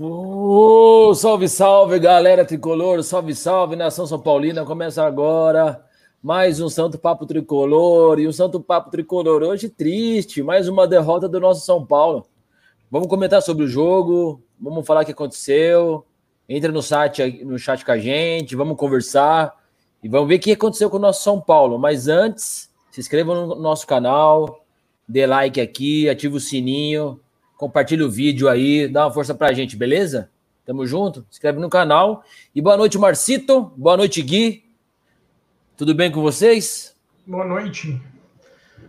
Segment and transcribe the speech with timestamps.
[0.00, 4.64] Oh, salve, salve, galera tricolor, salve, salve, nação São Paulina.
[4.64, 5.84] Começa agora
[6.22, 11.28] mais um Santo Papo Tricolor e um Santo Papo Tricolor hoje triste, mais uma derrota
[11.28, 12.28] do nosso São Paulo.
[12.88, 16.06] Vamos comentar sobre o jogo, vamos falar o que aconteceu.
[16.48, 19.52] Entra no chat, no chat com a gente, vamos conversar
[20.00, 21.76] e vamos ver o que aconteceu com o nosso São Paulo.
[21.76, 24.64] Mas antes, se inscreva no nosso canal,
[25.08, 27.20] dê like aqui, ative o sininho
[27.58, 30.30] compartilha o vídeo aí, dá uma força pra gente, beleza?
[30.64, 31.22] Tamo junto?
[31.22, 32.22] Se inscreve no canal.
[32.54, 33.72] E boa noite, Marcito.
[33.76, 34.64] Boa noite, Gui.
[35.76, 36.94] Tudo bem com vocês?
[37.26, 38.00] Boa noite.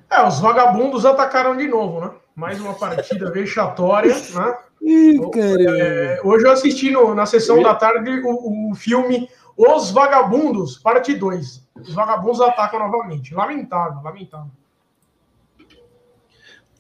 [0.09, 2.11] É, os vagabundos atacaram de novo, né?
[2.35, 4.57] Mais uma partida vexatória, né?
[4.81, 10.77] Ih, é, hoje eu assisti no, na sessão da tarde o, o filme Os Vagabundos,
[10.77, 11.67] parte 2.
[11.75, 13.33] Os vagabundos atacam novamente.
[13.33, 14.51] Lamentável, lamentável.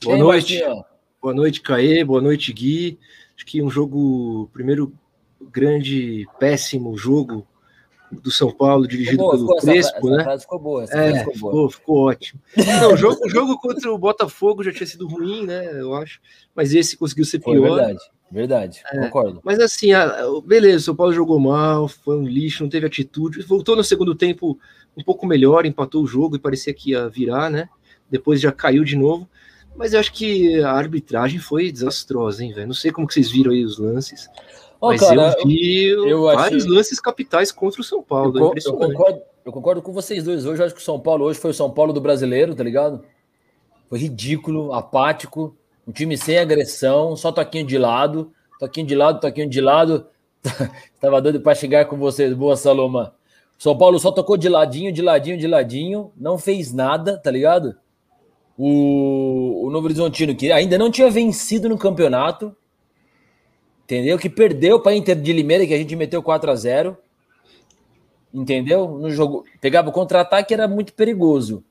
[0.01, 0.61] Boa noite.
[1.21, 2.03] Boa noite, Caê.
[2.03, 2.97] Boa noite, Gui.
[3.35, 4.93] Acho que um jogo, primeiro
[5.51, 7.45] grande, péssimo jogo
[8.11, 10.37] do São Paulo, dirigido boa, pelo Crespo, né?
[10.39, 12.41] Ficou boa, é, ficou, ficou, ficou, ótimo.
[12.81, 15.79] Não, o jogo, o jogo contra o Botafogo já tinha sido ruim, né?
[15.79, 16.19] Eu acho.
[16.55, 17.57] Mas esse conseguiu ser pior.
[17.57, 17.99] Foi verdade,
[18.31, 19.41] verdade, é, concordo.
[19.43, 23.41] Mas assim, a, beleza, o São Paulo jogou mal, foi um lixo, não teve atitude.
[23.43, 24.57] Voltou no segundo tempo
[24.97, 27.69] um pouco melhor, empatou o jogo e parecia que ia virar, né?
[28.09, 29.29] Depois já caiu de novo.
[29.79, 32.67] Mas eu acho que a arbitragem foi desastrosa, hein, velho?
[32.67, 34.29] Não sei como que vocês viram aí os lances.
[34.81, 36.75] Oh, mas cara, eu vi eu vários achei...
[36.75, 38.37] lances capitais contra o São Paulo.
[38.37, 40.61] Eu, eu, concordo, eu concordo com vocês dois hoje.
[40.61, 43.05] Eu acho que o São Paulo hoje foi o São Paulo do brasileiro, tá ligado?
[43.87, 45.55] Foi ridículo, apático,
[45.87, 50.07] um time sem agressão, só toquinho de lado, toquinho de lado, toquinho de lado.
[50.99, 53.13] Tava doido para chegar com vocês, boa Saloma.
[53.57, 57.77] São Paulo só tocou de ladinho, de ladinho, de ladinho, não fez nada, tá ligado?
[58.61, 62.53] O, o Novo Horizontino, que ainda não tinha vencido no campeonato,
[63.85, 64.19] entendeu?
[64.19, 66.97] Que perdeu para Inter de Limeira, que a gente meteu 4 a 0
[68.33, 68.87] entendeu?
[68.87, 71.63] No jogo, pegava o contra-ataque, era muito perigoso.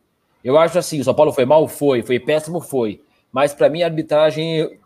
[0.42, 1.66] Eu acho assim, o São Paulo foi mal?
[1.68, 2.02] Foi.
[2.02, 2.60] Foi péssimo?
[2.60, 3.02] Foi.
[3.32, 4.78] Mas para mim a arbitragem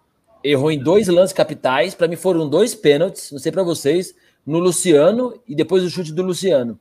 [0.42, 1.94] errou em dois lances capitais.
[1.94, 4.14] Para mim foram dois pênaltis, não sei para vocês,
[4.46, 6.78] no Luciano e depois o chute do Luciano,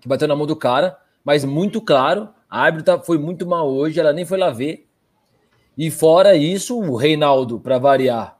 [0.00, 2.28] que bateu na mão do cara, mas muito claro.
[2.50, 4.86] A árbitra foi muito mal hoje, ela nem foi lá ver.
[5.78, 8.38] E fora isso, o Reinaldo, para variar,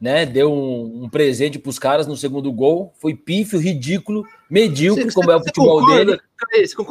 [0.00, 2.92] né, deu um, um presente para os caras no segundo gol.
[2.98, 6.20] Foi pífio, ridículo, medíocre, você, como é o futebol concorda, dele.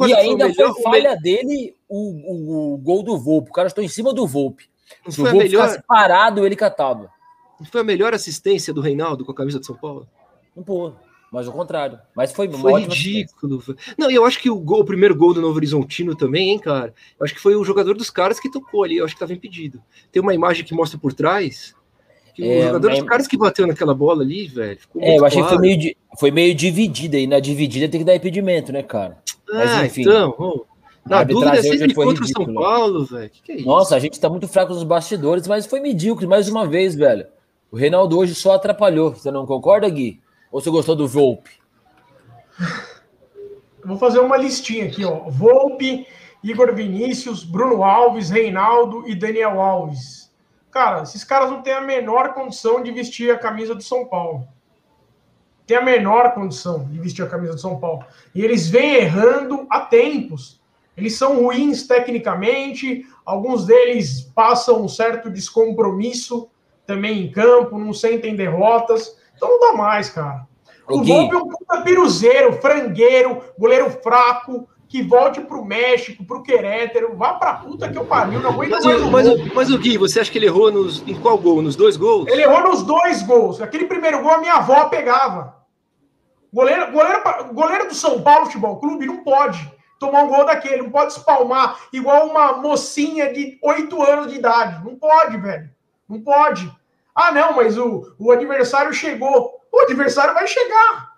[0.08, 3.50] e ainda foi, foi falha dele o, o, o, gol do Volpe.
[3.50, 4.64] O cara estou em cima do Volpe.
[5.10, 5.68] Se o Volpe melhor...
[5.68, 7.10] ficasse parado, ele catava.
[7.60, 10.08] Não foi a melhor assistência do Reinaldo com a camisa de São Paulo?
[10.56, 10.92] Não, pô.
[11.32, 11.98] Mas o contrário.
[12.14, 13.62] Mas foi, foi ridículo.
[13.96, 16.58] Não, e eu acho que o, gol, o primeiro gol do Novo Horizontino também, hein,
[16.58, 16.92] cara?
[17.18, 18.98] Eu acho que foi o jogador dos caras que tocou ali.
[18.98, 19.82] Eu acho que estava impedido.
[20.12, 21.74] Tem uma imagem que mostra por trás.
[22.34, 22.98] Que é, o jogador mas...
[22.98, 24.78] dos caras que bateu naquela bola ali, velho.
[24.98, 25.56] É, eu achei claro.
[25.56, 27.16] que foi meio, foi meio dividida.
[27.16, 29.16] E na dividida tem que dar impedimento, né, cara?
[29.50, 30.02] Mas ah, enfim.
[30.02, 30.66] Então, oh.
[31.06, 33.30] Na dúvida é sempre contra o São Paulo, velho.
[33.30, 36.48] Que que é Nossa, a gente tá muito fraco nos bastidores, mas foi medíocre mais
[36.48, 37.26] uma vez, velho.
[37.70, 39.14] O Reinaldo hoje só atrapalhou.
[39.14, 40.20] Você não concorda, Gui?
[40.52, 41.50] Ou você gostou do Volpe?
[43.82, 45.30] Vou fazer uma listinha aqui, ó.
[45.30, 46.06] Volpe,
[46.44, 50.30] Igor Vinícius, Bruno Alves, Reinaldo e Daniel Alves.
[50.70, 54.46] Cara, esses caras não têm a menor condição de vestir a camisa do São Paulo.
[55.66, 58.04] Tem a menor condição de vestir a camisa do São Paulo.
[58.34, 60.60] E eles vêm errando há tempos.
[60.94, 66.50] Eles são ruins tecnicamente, alguns deles passam um certo descompromisso
[66.86, 69.16] também em campo, não sentem derrotas.
[69.42, 70.46] Então não dá mais, cara.
[70.88, 76.44] O, o Volpe é um puta piruzeiro, frangueiro, goleiro fraco, que volte pro México, pro
[76.44, 79.02] Querétaro, vá pra puta que eu pariu, não aguento mas, mais.
[79.02, 81.60] Mas, o, mas o Gui, você acha que ele errou nos, em qual gol?
[81.60, 82.28] Nos dois gols?
[82.28, 83.60] Ele errou nos dois gols.
[83.60, 85.56] Aquele primeiro gol a minha avó pegava.
[86.52, 87.22] Goleiro, goleiro,
[87.52, 89.58] goleiro do São Paulo Futebol Clube não pode
[89.98, 94.84] tomar um gol daquele, não pode espalmar igual uma mocinha de 8 anos de idade.
[94.84, 95.68] Não pode, velho.
[96.08, 96.70] Não pode.
[97.14, 99.60] Ah, não, mas o, o adversário chegou.
[99.70, 101.12] O adversário vai chegar.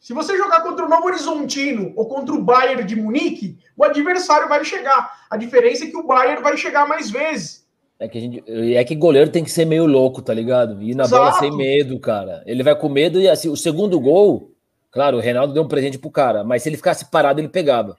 [0.00, 4.48] Se você jogar contra o Novo Horizontino ou contra o Bayern de Munique, o adversário
[4.48, 5.26] vai chegar.
[5.28, 7.66] A diferença é que o Bayern vai chegar mais vezes.
[7.98, 8.44] É que, a gente,
[8.76, 10.80] é que goleiro tem que ser meio louco, tá ligado?
[10.80, 11.22] Ir na Exato.
[11.22, 12.44] bola sem medo, cara.
[12.46, 14.52] Ele vai com medo e assim, o segundo gol,
[14.90, 17.96] claro, o Reinaldo deu um presente pro cara, mas se ele ficasse parado, ele pegava.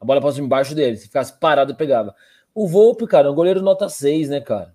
[0.00, 0.96] A bola passou embaixo dele.
[0.96, 2.14] Se ficasse parado, pegava.
[2.54, 4.74] O Volpe, cara, é um goleiro nota 6, né, cara?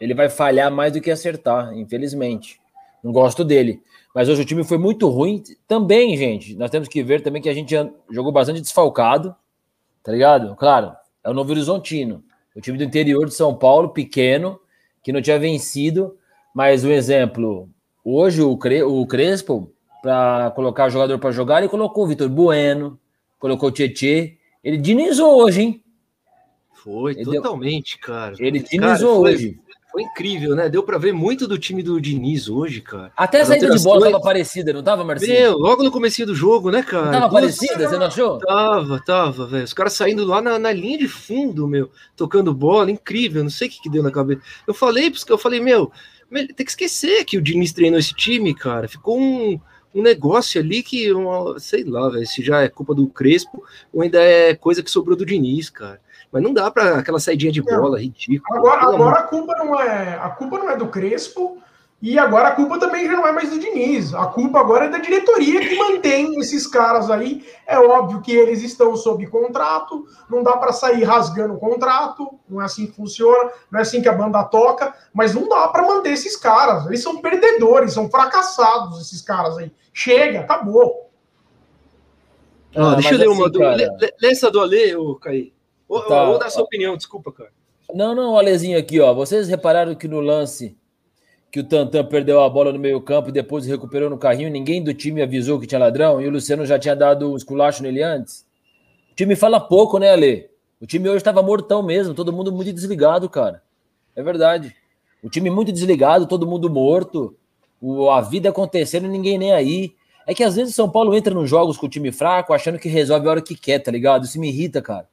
[0.00, 2.60] Ele vai falhar mais do que acertar, infelizmente.
[3.02, 3.82] Não gosto dele.
[4.14, 5.42] Mas hoje o time foi muito ruim.
[5.66, 7.74] Também, gente, nós temos que ver também que a gente
[8.10, 9.34] jogou bastante desfalcado,
[10.02, 10.56] tá ligado?
[10.56, 10.92] Claro,
[11.22, 12.22] é o Novo Horizontino.
[12.56, 14.58] O time do interior de São Paulo, pequeno,
[15.02, 16.16] que não tinha vencido.
[16.54, 17.68] Mas um exemplo,
[18.04, 19.72] hoje o, Cre o Crespo,
[20.02, 22.98] para colocar jogador para jogar, ele colocou o Vitor Bueno,
[23.38, 24.38] colocou o Tietê.
[24.62, 25.84] Ele dinizou hoje, hein?
[26.72, 28.06] Foi, ele totalmente, deu...
[28.06, 28.34] cara.
[28.38, 29.60] Ele dinizou hoje.
[29.90, 30.68] Foi incrível, né?
[30.68, 33.10] Deu para ver muito do time do Diniz hoje, cara.
[33.16, 35.32] Até a saída de bola tava parecida, não tava, Marcinho?
[35.32, 37.06] Meu, logo no começo do jogo, né, cara?
[37.06, 38.38] Não tava parecida, você não achou?
[38.38, 39.64] Tava, tava, velho.
[39.64, 43.42] Os caras saindo lá na, na, linha de fundo, meu, tocando bola, incrível.
[43.42, 44.42] Não sei o que, que deu na cabeça.
[44.66, 45.90] Eu falei, porque eu falei, meu,
[46.30, 48.88] tem que esquecer que o Diniz treinou esse time, cara.
[48.88, 49.58] Ficou um,
[49.94, 54.02] um negócio ali que, uma, sei lá, velho, se já é culpa do Crespo ou
[54.02, 55.98] ainda é coisa que sobrou do Diniz, cara.
[56.30, 57.98] Mas não dá para aquela saidinha de bola não.
[57.98, 58.58] ridícula.
[58.58, 61.58] Agora, agora a culpa não é a culpa não é do Crespo
[62.00, 64.14] e agora a culpa também já não é mais do Diniz.
[64.14, 67.44] A culpa agora é da diretoria que mantém esses caras aí.
[67.66, 72.62] É óbvio que eles estão sob contrato, não dá para sair rasgando o contrato, não
[72.62, 75.82] é assim que funciona, não é assim que a banda toca, mas não dá para
[75.82, 76.86] manter esses caras.
[76.86, 79.72] Eles são perdedores, são fracassados esses caras aí.
[79.92, 81.10] Chega, acabou.
[82.76, 83.58] Ah, deixa eu ler assim, uma do.
[83.58, 83.88] Lê,
[84.22, 85.52] lê essa do Ale, ô Caí.
[85.88, 86.28] Ou, tá.
[86.28, 87.50] ou dar sua opinião, desculpa, cara.
[87.94, 89.14] Não, não, Alezinho aqui, ó.
[89.14, 90.76] Vocês repararam que no lance
[91.50, 94.92] que o Tantan perdeu a bola no meio-campo e depois recuperou no carrinho, ninguém do
[94.92, 98.46] time avisou que tinha ladrão e o Luciano já tinha dado um esculacho nele antes?
[99.12, 100.50] O time fala pouco, né, Ale?
[100.78, 103.62] O time hoje estava mortão mesmo, todo mundo muito desligado, cara.
[104.14, 104.76] É verdade.
[105.22, 107.34] O time muito desligado, todo mundo morto,
[107.80, 109.94] o, a vida acontecendo e ninguém nem aí.
[110.26, 112.78] É que às vezes o São Paulo entra nos jogos com o time fraco, achando
[112.78, 114.26] que resolve a hora que quer, tá ligado?
[114.26, 115.08] Isso me irrita, cara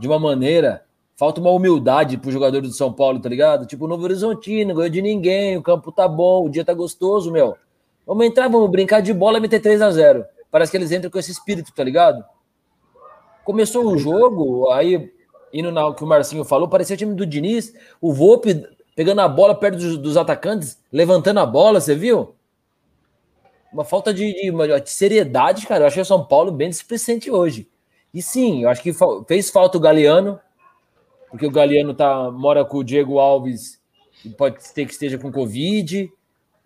[0.00, 0.82] de uma maneira.
[1.14, 3.66] Falta uma humildade pro jogador do São Paulo, tá ligado?
[3.66, 7.54] Tipo, Novo Horizontino, ganhou de ninguém, o campo tá bom, o dia tá gostoso, meu.
[8.06, 11.18] Vamos entrar, vamos brincar de bola meter 3 a 0 Parece que eles entram com
[11.18, 12.24] esse espírito, tá ligado?
[13.44, 15.12] Começou o jogo, aí,
[15.52, 18.66] indo na que o Marcinho falou, parecia o time do Diniz, o Volpe
[18.96, 22.34] pegando a bola perto dos, dos atacantes, levantando a bola, você viu?
[23.70, 25.84] Uma falta de, de, de seriedade, cara.
[25.84, 27.68] Eu achei o São Paulo bem displicente hoje.
[28.12, 28.92] E sim, eu acho que
[29.26, 30.40] fez falta o Galeano,
[31.30, 33.80] porque o Galeano tá, mora com o Diego Alves
[34.24, 36.12] e pode ser que esteja com Covid.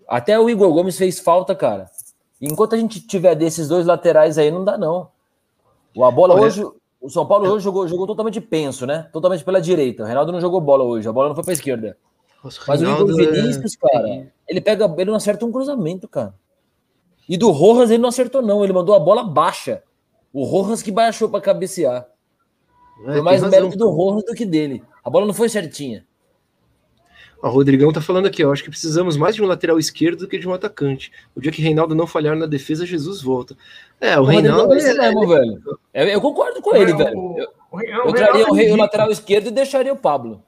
[0.08, 1.91] Até o Igor Gomes fez falta, cara.
[2.41, 5.08] E enquanto a gente tiver desses dois laterais aí, não dá, não.
[6.02, 6.64] A bola hoje.
[7.00, 9.11] O São Paulo hoje jogou, jogou totalmente penso, né?
[9.12, 10.02] Totalmente pela direita.
[10.02, 11.99] O Reinaldo não jogou bola hoje, a bola não foi pra esquerda.
[12.43, 13.88] Nossa, Mas o Igor Vinícius, é...
[13.88, 16.35] cara, ele pega, ele não acerta um cruzamento, cara.
[17.29, 18.64] E do Rojas ele não acertou, não.
[18.64, 19.82] Ele mandou a bola baixa.
[20.35, 22.09] O Rojas que baixou para cabecear.
[23.07, 24.83] É, foi mais mérito do Rojas do que dele.
[25.05, 26.05] A bola não foi certinha.
[27.41, 30.29] O Rodrigão tá falando aqui, ó, acho que precisamos mais de um lateral esquerdo do
[30.29, 31.13] que de um atacante.
[31.37, 33.57] O dia que Reinaldo não falhar na defesa, Jesus volta.
[34.01, 35.63] É, o, o Reinaldo é, é mesmo, velho.
[35.93, 37.37] Eu, eu, concordo com ele, velho.
[37.37, 40.43] Eu, eu traria o, o lateral esquerdo e deixaria o Pablo.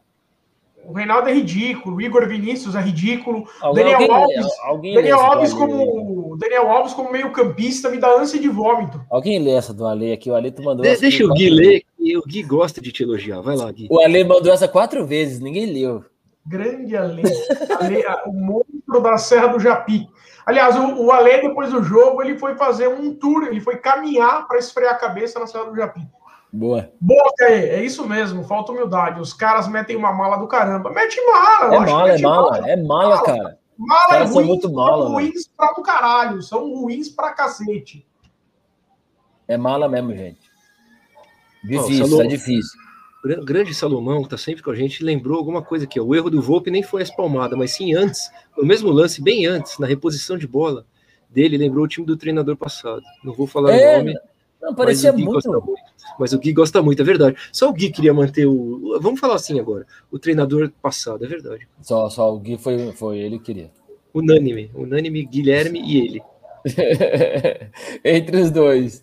[0.87, 3.45] O Reinaldo é ridículo, o Igor Vinícius é ridículo.
[3.61, 8.41] Alguém, Daniel alguém, Alves, alguém Daniel Alves como Daniel Alves como meio-campista me dá ânsia
[8.41, 9.05] de vômito.
[9.11, 10.85] Alguém lê essa do Ale aqui, o Ale tu mandou.
[10.85, 11.83] De, deixa o Gui ler,
[12.17, 13.41] o Gui gosta de te elogiar.
[13.41, 13.89] Vai lá, Gui.
[13.91, 16.05] O Ale mandou essa quatro vezes, ninguém leu.
[16.47, 17.23] Grande Ale,
[17.81, 20.09] Ale o monstro da Serra do Japi.
[20.47, 24.47] Aliás, o, o Ale, depois do jogo, ele foi fazer um tour, ele foi caminhar
[24.47, 26.07] para esfriar a cabeça na Serra do Japi.
[26.53, 26.91] Boa.
[27.01, 27.69] Boa, Caê.
[27.71, 29.21] É isso mesmo, falta humildade.
[29.21, 30.91] Os caras metem uma mala do caramba.
[30.91, 33.59] Mete mala, é mala, é mala, mala, é mala, cara.
[33.79, 38.07] Mala é ruim, são muito mala, são ruins pra do caralho, são ruins pra cacete.
[39.47, 40.51] É mala mesmo, gente.
[41.63, 42.81] Difícil, oh, é difícil.
[43.45, 45.99] Grande Salomão, que tá sempre com a gente, lembrou alguma coisa aqui.
[45.99, 46.05] Ó.
[46.05, 49.47] O erro do Volpe nem foi a espalmada, mas sim antes, no mesmo lance, bem
[49.47, 50.87] antes, na reposição de bola
[51.29, 53.03] dele, lembrou o time do treinador passado.
[53.25, 54.15] Não vou falar é, o nome.
[54.61, 55.49] Não, parecia muito.
[55.51, 55.75] muito.
[56.19, 57.37] Mas o Gui gosta muito, é verdade.
[57.53, 58.99] Só o Gui queria manter o.
[59.01, 59.87] Vamos falar assim agora.
[60.11, 61.69] O treinador passado, é verdade.
[61.81, 63.71] Só, só o Gui foi, foi ele que queria.
[64.13, 64.71] Unânime.
[64.75, 66.23] Unânime, Guilherme e ele.
[68.03, 69.03] Entre os dois.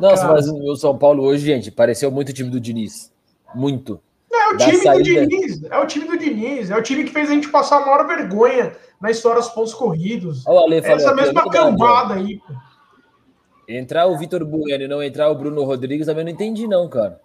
[0.00, 0.34] Nossa, Cara.
[0.34, 3.12] mas o São Paulo hoje, gente, pareceu muito o time do Diniz.
[3.54, 4.00] Muito.
[4.32, 4.98] É o time saída...
[4.98, 5.62] do Diniz.
[5.64, 6.70] É o time do Diniz.
[6.70, 9.74] É o time que fez a gente passar a maior vergonha na história dos pontos
[9.74, 10.46] corridos.
[10.46, 12.54] Ale, Essa mesma cambada aí, pô.
[13.68, 17.20] Entrar o Vitor Bueno e não entrar o Bruno Rodrigues também não entendi, não, cara.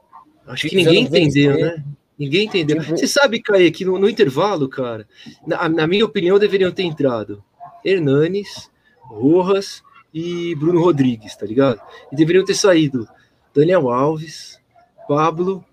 [0.47, 1.83] Acho que ninguém entendeu, né?
[2.17, 2.79] Ninguém entendeu.
[2.79, 2.97] Tipo...
[2.97, 5.07] Você sabe, Caio, que no, no intervalo, cara,
[5.45, 7.43] na, na, minha opinião, deveriam ter entrado
[7.85, 8.69] Hernanes,
[9.01, 9.83] Rojas
[10.13, 11.79] e Bruno Rodrigues, tá ligado?
[12.11, 13.07] E deveriam ter saído
[13.53, 14.59] Daniel Alves,
[15.07, 15.63] Pablo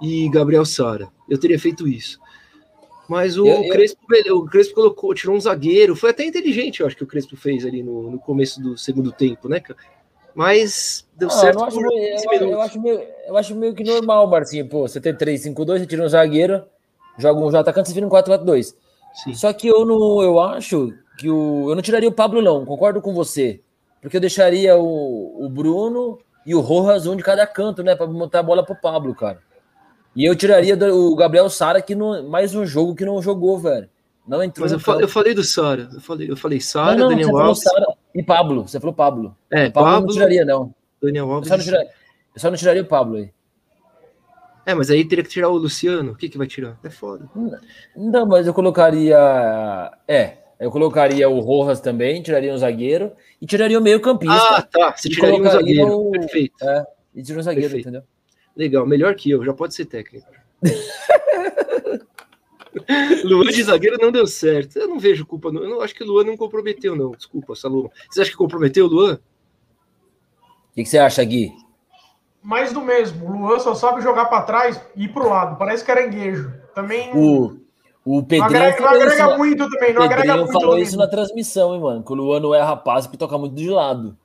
[0.00, 1.08] e Gabriel Sara.
[1.28, 2.20] Eu teria feito isso.
[3.08, 3.70] Mas o, eu, eu...
[3.70, 4.00] Crespo,
[4.32, 5.94] o Crespo colocou, tirou um zagueiro.
[5.94, 9.12] Foi até inteligente, eu acho que o Crespo fez ali no, no começo do segundo
[9.12, 9.78] tempo, né, cara?
[10.36, 11.64] Mas deu ah, certo.
[11.64, 14.68] Acho meio, eu, eu, acho meio, eu acho meio que normal, Marcinho.
[14.68, 16.62] Pô, você tem 3-5-2, você tira um zagueiro,
[17.16, 18.74] joga um atacante, você vira um 4-4-2.
[19.14, 19.34] Sim.
[19.34, 23.00] Só que eu não, eu acho que o, eu não tiraria o Pablo, não, concordo
[23.00, 23.62] com você.
[24.02, 27.96] Porque eu deixaria o, o Bruno e o Rojas um de cada canto, né?
[27.96, 29.38] Para montar a bola pro Pablo, cara.
[30.14, 33.88] E eu tiraria o Gabriel Sara, que não, mais um jogo que não jogou, velho.
[34.28, 34.64] Não entrou.
[34.64, 35.88] Mas eu, falei, eu falei do Sara.
[35.92, 37.64] Eu falei, eu falei Sara, Daniel Alves.
[38.16, 38.66] E Pablo.
[38.66, 39.36] Você falou Pablo.
[39.50, 40.74] É, Pablo, Pablo não tiraria, não.
[41.00, 41.50] Daniel Alves.
[41.50, 41.90] Eu só, não tiraria,
[42.36, 43.30] só não tiraria o Pablo aí.
[44.64, 46.12] É, mas aí teria que tirar o Luciano.
[46.12, 46.78] O que, que vai tirar?
[46.82, 47.28] É foda.
[47.94, 49.16] Não, mas eu colocaria.
[50.08, 54.34] É, eu colocaria o Rojas também, tiraria um zagueiro e tiraria o meio-campista.
[54.34, 54.96] Ah, tá.
[54.96, 56.08] Você tiraria um zagueiro.
[56.08, 56.10] O...
[56.10, 56.54] Perfeito.
[56.62, 57.88] É, e tiraria um zagueiro, Perfeito.
[57.88, 58.08] entendeu?
[58.56, 60.26] Legal, melhor que eu, já pode ser técnico.
[63.24, 64.78] Luan de zagueiro não deu certo.
[64.78, 65.50] Eu não vejo culpa.
[65.50, 65.62] No...
[65.62, 67.12] Eu não acho que o Luan não comprometeu, não.
[67.12, 67.90] Desculpa, Saloma.
[68.10, 69.14] Você acha que comprometeu o Luan?
[69.14, 71.52] O que, que, você acha, Gui?
[72.42, 73.26] Mais do mesmo.
[73.26, 75.56] O Luan só sabe jogar para trás e ir pro lado.
[75.56, 76.52] Parece caranguejo.
[76.74, 77.10] Também.
[77.14, 77.56] O,
[78.04, 78.50] o Pedrinho.
[78.50, 79.94] Não agrega, não agrega muito também.
[79.94, 82.04] Não Pedrinho agrega muito falou isso na transmissão, hein, mano?
[82.04, 84.16] Que o Luan não é rapaz que toca muito de lado.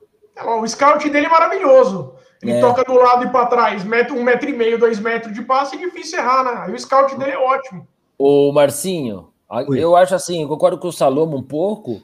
[0.44, 2.14] O scout dele é maravilhoso.
[2.42, 2.60] Ele é.
[2.60, 5.76] toca do lado e para trás, mete um metro e meio, dois metros de passe,
[5.76, 6.64] é difícil errar, né?
[6.64, 7.86] Aí o scout dele é ótimo.
[8.24, 9.80] Ô, Marcinho, Oi.
[9.80, 12.00] eu acho assim, eu concordo com o Saloma um pouco,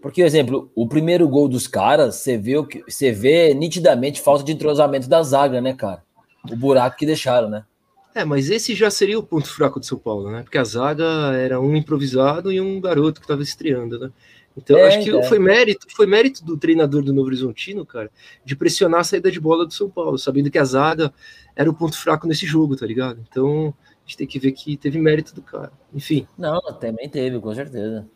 [0.00, 4.22] porque, por exemplo, o primeiro gol dos caras, você vê, o que, você vê nitidamente
[4.22, 6.02] falta de entrosamento da zaga, né, cara?
[6.50, 7.66] O buraco que deixaram, né?
[8.14, 10.42] É, mas esse já seria o ponto fraco de São Paulo, né?
[10.44, 14.10] Porque a zaga era um improvisado e um garoto que estava estreando, né?
[14.56, 15.22] Então, é, acho que é.
[15.24, 18.10] foi mérito, foi mérito do treinador do Novo Horizontino, cara,
[18.42, 21.12] de pressionar a saída de bola do São Paulo, sabendo que a zaga
[21.54, 23.22] era o ponto fraco nesse jogo, tá ligado?
[23.28, 25.72] Então, a gente tem que ver que teve mérito do cara.
[25.94, 26.26] Enfim.
[26.36, 28.06] Não, também teve, com certeza.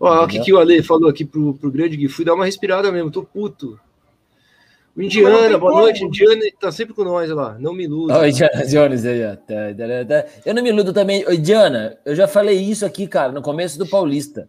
[0.00, 2.44] Ó, o que, que o Ale falou aqui pro, pro grande Gui, fui dar uma
[2.44, 3.78] respirada mesmo, tô puto.
[4.96, 6.04] O Indiana, boa noite.
[6.04, 7.56] Indiana tá sempre com nós lá.
[7.58, 8.18] Não me iluda.
[8.18, 9.36] Oi, Indiana Jones aí, ó.
[9.36, 10.28] Tá, tá, tá.
[10.44, 11.24] Eu não me iludo também.
[11.26, 14.48] Oi, Diana, eu já falei isso aqui, cara, no começo do Paulista.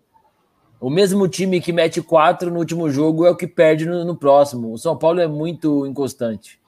[0.80, 4.16] O mesmo time que mete quatro no último jogo é o que perde no, no
[4.16, 4.74] próximo.
[4.74, 6.59] O São Paulo é muito inconstante.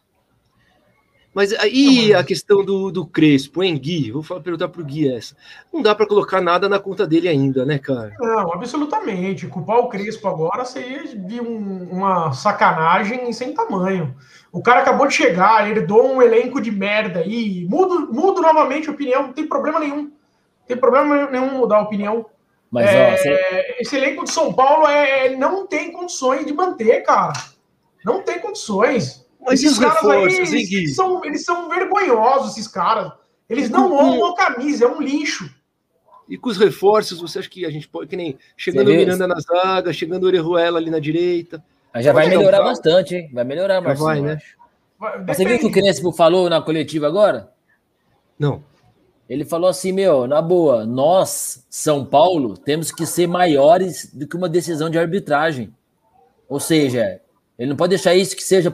[1.33, 4.11] Mas aí a questão do, do Crespo, hein, Gui?
[4.11, 5.35] Vou falar, perguntar pro Gui essa.
[5.71, 8.13] Não dá para colocar nada na conta dele ainda, né, cara?
[8.19, 9.47] Não, absolutamente.
[9.47, 14.13] Culpar o Crespo agora seria de um, uma sacanagem sem tamanho.
[14.51, 17.65] O cara acabou de chegar, herdou um elenco de merda aí.
[17.69, 20.03] Mudo, mudo novamente a opinião, não tem problema nenhum.
[20.03, 22.25] Não tem problema nenhum mudar a opinião.
[22.69, 23.75] Mas, é, ó, você...
[23.79, 27.31] Esse elenco de São Paulo é, não tem condições de manter, cara.
[28.03, 29.20] Não tem condições.
[29.41, 33.11] Mas esses caras aí, eles são, eles são vergonhosos, esses caras.
[33.49, 35.49] Eles não honram a camisa, é um lixo.
[36.29, 39.27] E com os reforços, você acha que a gente pode, que nem chegando o Miranda
[39.27, 41.61] na zaga, chegando o Orejuela ali na direita.
[41.93, 43.29] Mas já vai melhorar bastante, hein?
[43.33, 44.07] Vai melhorar, Marcelo.
[44.07, 44.37] Vai, né?
[45.27, 47.51] Você viu o que o Crespo falou na coletiva agora?
[48.39, 48.63] Não.
[49.27, 54.37] Ele falou assim, meu, na boa, nós, São Paulo, temos que ser maiores do que
[54.37, 55.73] uma decisão de arbitragem.
[56.47, 57.19] Ou seja,
[57.57, 58.73] ele não pode deixar isso que seja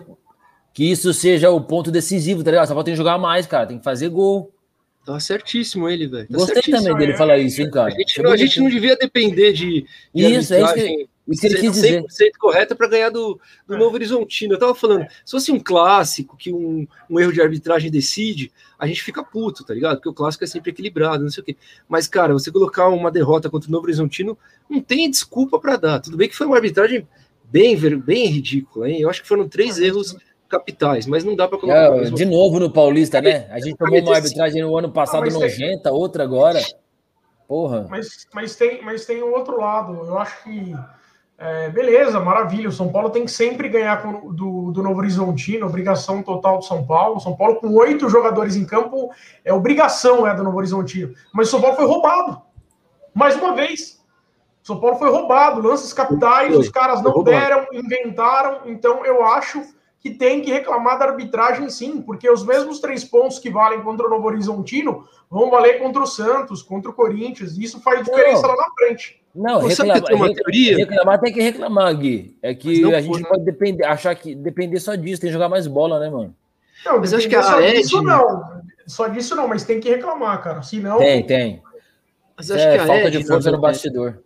[0.77, 2.67] que isso seja o ponto decisivo, tá ligado?
[2.67, 4.53] Só tem que jogar mais, cara, tem que fazer gol.
[5.03, 6.27] Tá certíssimo ele, velho.
[6.27, 7.17] Tá Gostei também dele é.
[7.17, 7.91] falar isso, hein, cara.
[7.91, 11.41] A gente, não, a gente não devia depender de, de isso, é isso que, isso
[11.41, 12.03] que ele quis dizer.
[12.03, 13.77] 100% correta para ganhar do, do é.
[13.79, 14.53] Novo Horizontino.
[14.53, 18.85] Eu tava falando, se fosse um clássico que um, um erro de arbitragem decide, a
[18.85, 19.95] gente fica puto, tá ligado?
[19.95, 21.57] Porque o clássico é sempre equilibrado, não sei o quê.
[21.89, 24.37] Mas, cara, você colocar uma derrota contra o Novo Horizontino,
[24.69, 25.99] não tem desculpa para dar.
[26.01, 27.07] Tudo bem que foi uma arbitragem
[27.45, 29.01] bem, bem ridícula, hein?
[29.01, 30.15] Eu acho que foram três erros
[30.47, 31.97] capitais, mas não dá para colocar.
[31.97, 33.47] É, de novo no Paulista, né?
[33.51, 35.91] A gente tomou uma arbitragem no ano passado não, nojenta, tem...
[35.91, 36.59] outra agora.
[37.47, 37.87] Porra.
[37.89, 39.93] Mas, mas, tem, mas tem um outro lado.
[40.05, 40.75] Eu acho que.
[41.39, 42.67] É, beleza, maravilha.
[42.67, 46.65] O São Paulo tem que sempre ganhar com, do, do Novo Horizontino, obrigação total do
[46.65, 47.19] São Paulo.
[47.19, 49.11] São Paulo, com oito jogadores em campo,
[49.45, 51.13] é obrigação é, do Novo Horizontino.
[51.31, 52.41] Mas o São Paulo foi roubado.
[53.13, 54.03] Mais uma vez.
[54.63, 58.61] O São Paulo foi roubado, lances capitais, foi, os caras não deram, inventaram.
[58.65, 59.63] Então eu acho
[59.99, 64.05] que tem que reclamar da arbitragem sim, porque os mesmos três pontos que valem contra
[64.05, 68.43] o Novo Horizontino vão valer contra o Santos, contra o Corinthians, e isso faz diferença
[68.43, 68.49] não.
[68.49, 69.21] lá na frente.
[69.35, 70.77] Não, reclamar, tem uma teoria?
[70.77, 72.37] reclamar tem que reclamar, Gui.
[72.41, 75.49] É que a gente não pode depender, achar que depender só disso, tem que jogar
[75.49, 76.35] mais bola, né, mano?
[76.85, 77.81] Não, mas acho que a só Ed...
[77.81, 78.61] disso não.
[78.85, 80.61] Só disso não, mas tem que reclamar, cara.
[80.61, 80.97] Senão.
[80.99, 81.61] Tem, tem.
[82.35, 84.19] Mas acho é, que a falta Ed, de força no bastidor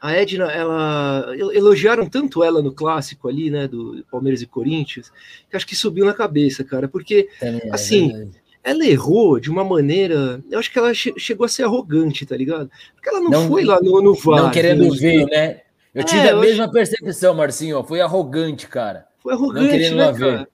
[0.00, 5.10] a Edna, ela elogiaram tanto ela no clássico ali, né, do Palmeiras e Corinthians,
[5.50, 9.64] que acho que subiu na cabeça, cara, porque é, assim, é ela errou de uma
[9.64, 12.70] maneira, eu acho que ela che chegou a ser arrogante, tá ligado?
[12.94, 14.42] Porque ela não, não foi lá no, no VAR.
[14.42, 15.62] Não querendo ver, né?
[15.94, 16.72] Eu tive é, a mesma acho...
[16.72, 19.06] percepção, Marcinho, foi arrogante, cara.
[19.20, 20.12] Foi arrogante, né, cara?
[20.12, 20.48] Ver.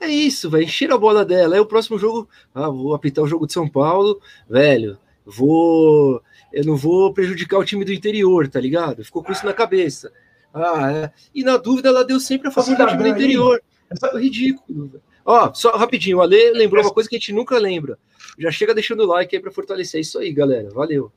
[0.00, 1.56] É isso, vai encher a bola dela.
[1.56, 4.96] Aí o próximo jogo, ah, vou apitar o jogo de São Paulo, velho
[5.30, 6.22] vou,
[6.52, 9.04] eu não vou prejudicar o time do interior, tá ligado?
[9.04, 10.12] Ficou com isso na cabeça.
[10.52, 11.12] Ah, é.
[11.34, 13.62] E na dúvida, ela deu sempre a favor do time do interior.
[13.88, 14.18] Essa...
[14.18, 15.00] Ridículo.
[15.24, 17.98] Ó, só rapidinho, o Ale lembrou uma coisa que a gente nunca lembra.
[18.38, 20.70] Já chega deixando o like aí para fortalecer isso aí, galera.
[20.70, 21.12] Valeu.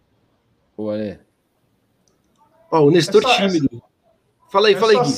[0.78, 1.20] Boa, Ale.
[2.72, 3.70] Ó, o Nestor essa, tímido.
[3.72, 3.84] Essa...
[4.52, 4.82] Fala aí, essa...
[4.82, 5.14] fala aí, Gui.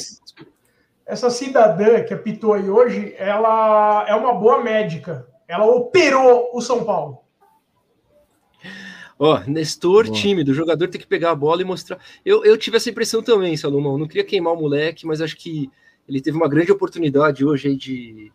[1.06, 5.28] Essa cidadã que apitou aí hoje, ela é uma boa médica.
[5.48, 7.25] Ela operou o São Paulo.
[9.18, 10.16] Ó, Nestor Boa.
[10.16, 12.00] tímido, o jogador tem que pegar a bola e mostrar.
[12.26, 13.98] Eu, eu tive essa impressão também, Salomão.
[13.98, 15.70] Não queria queimar o moleque, mas acho que
[16.08, 18.32] ele teve uma grande oportunidade hoje aí de.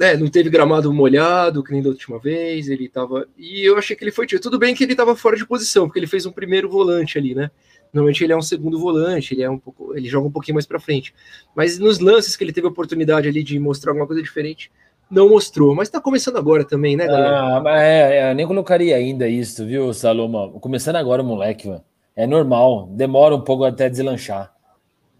[0.00, 3.28] É, não teve gramado molhado, que nem da última vez, ele tava.
[3.36, 4.42] E eu achei que ele foi tiro.
[4.42, 7.34] Tudo bem que ele tava fora de posição, porque ele fez um primeiro volante ali,
[7.34, 7.50] né?
[7.92, 9.96] Normalmente ele é um segundo volante, ele é um pouco.
[9.96, 11.14] ele joga um pouquinho mais para frente.
[11.54, 14.70] Mas nos lances que ele teve a oportunidade ali de mostrar alguma coisa diferente,
[15.10, 17.62] não mostrou, mas está começando agora também, né, galera?
[17.64, 20.50] Ah, é, é, eu nem colocaria ainda isso, viu, Saloma?
[20.60, 21.84] Começando agora, moleque, mano.
[22.14, 24.52] É normal, demora um pouco até deslanchar.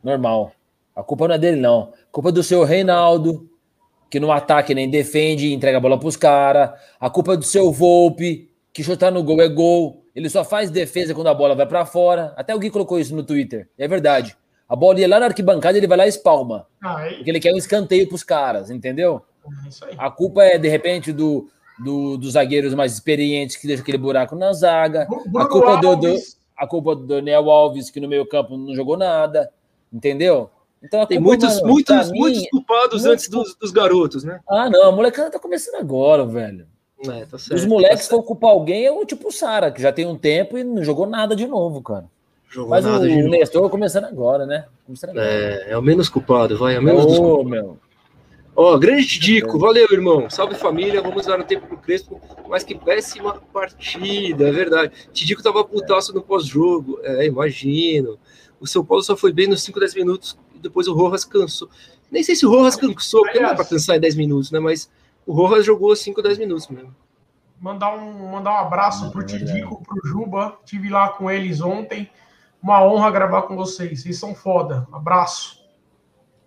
[0.03, 0.53] Normal.
[0.95, 1.93] A culpa não é dele, não.
[1.93, 3.49] A culpa é do seu Reinaldo,
[4.11, 6.73] que no ataque nem defende e entrega a bola pros caras.
[6.99, 10.03] A culpa é do seu Volpe, que chutar no gol é gol.
[10.15, 12.35] Ele só faz defesa quando a bola vai para fora.
[12.37, 13.69] Até alguém colocou isso no Twitter.
[13.79, 14.37] É verdade.
[14.69, 16.67] A bola ia lá na arquibancada, ele vai lá e espalma.
[16.83, 19.23] Ah, porque ele quer um escanteio pros caras, entendeu?
[19.91, 23.99] É a culpa é, de repente, do, do, dos zagueiros mais experientes que deixam aquele
[23.99, 25.03] buraco na zaga.
[25.37, 26.17] a culpa do, do,
[26.57, 29.51] a culpa do Daniel Alves, que no meio campo não jogou nada.
[29.93, 30.51] Entendeu?
[30.83, 33.13] Então, Tem muitos, mano, muitos, mim, muitos culpados muito...
[33.13, 34.41] antes dos, dos, garotos, né?
[34.49, 36.67] Ah, não, a molecada tá começando agora, velho.
[37.05, 39.83] É, tá certo, Os moleques tá for culpar alguém é o tipo o Sara, que
[39.83, 42.05] já tem um tempo e não jogou nada de novo, cara.
[42.49, 44.67] Jogou Mas o, o Nestor começando agora, né?
[44.87, 45.27] Começando agora.
[45.27, 46.77] É, é o menos culpado, vai.
[46.77, 47.77] É o menos oh, meu.
[48.61, 50.29] Ó, oh, grande Tidico, valeu, irmão.
[50.29, 54.93] Salve família, vamos dar um tempo pro Crespo, mas que péssima partida, é verdade.
[55.13, 58.19] Tidico tava putaço no pós-jogo, é, imagino.
[58.59, 61.71] O São Paulo só foi bem nos 5, 10 minutos e depois o Rojas cansou.
[62.11, 64.59] Nem sei se o Rojas cansou, porque não dá pra cansar em 10 minutos, né?
[64.59, 64.91] Mas
[65.25, 66.93] o Rojas jogou 5, 10 minutos mesmo.
[67.61, 70.59] Mandar um, mandar um abraço pro Tidico, pro Juba.
[70.65, 72.11] Tive lá com eles ontem.
[72.61, 74.03] Uma honra gravar com vocês.
[74.03, 74.85] Vocês são foda.
[74.91, 75.58] Abraço.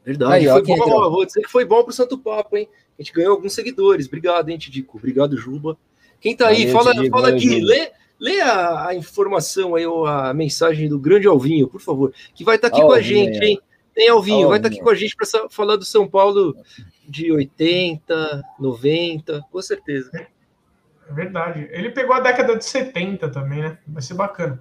[0.05, 0.49] Verdade.
[0.49, 2.67] Aí, foi bom, vou dizer que foi bom pro Santo Papo, hein?
[2.97, 4.07] A gente ganhou alguns seguidores.
[4.07, 4.97] Obrigado, hein, Tidico.
[4.97, 5.77] Obrigado, Juba.
[6.19, 10.33] Quem tá aí, fala, Tidico, fala aqui, lê, lê a, a, informação aí, ou a
[10.33, 13.43] mensagem do grande Alvinho, por favor, que vai estar tá aqui Alvinho, com a gente,
[13.43, 13.59] hein?
[13.93, 14.49] Tem Alvinho, Alvinho.
[14.49, 16.55] vai estar tá aqui com a gente para falar do São Paulo
[17.07, 20.11] de 80, 90, com certeza.
[20.13, 21.67] É verdade.
[21.71, 23.77] Ele pegou a década de 70 também, né?
[23.87, 24.59] Vai ser bacana.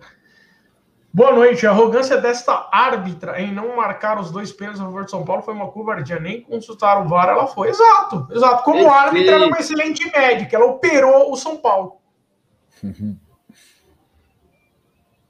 [1.12, 1.66] Boa noite.
[1.66, 5.42] A arrogância desta árbitra em não marcar os dois pênaltis a favor de São Paulo
[5.42, 6.20] foi uma covardia.
[6.20, 7.68] Nem consultar o VAR ela foi.
[7.68, 8.62] Exato, exato.
[8.62, 8.96] Como Perfeito.
[8.96, 10.56] árbitra, ela é uma excelente médica.
[10.56, 11.96] Ela operou o São Paulo.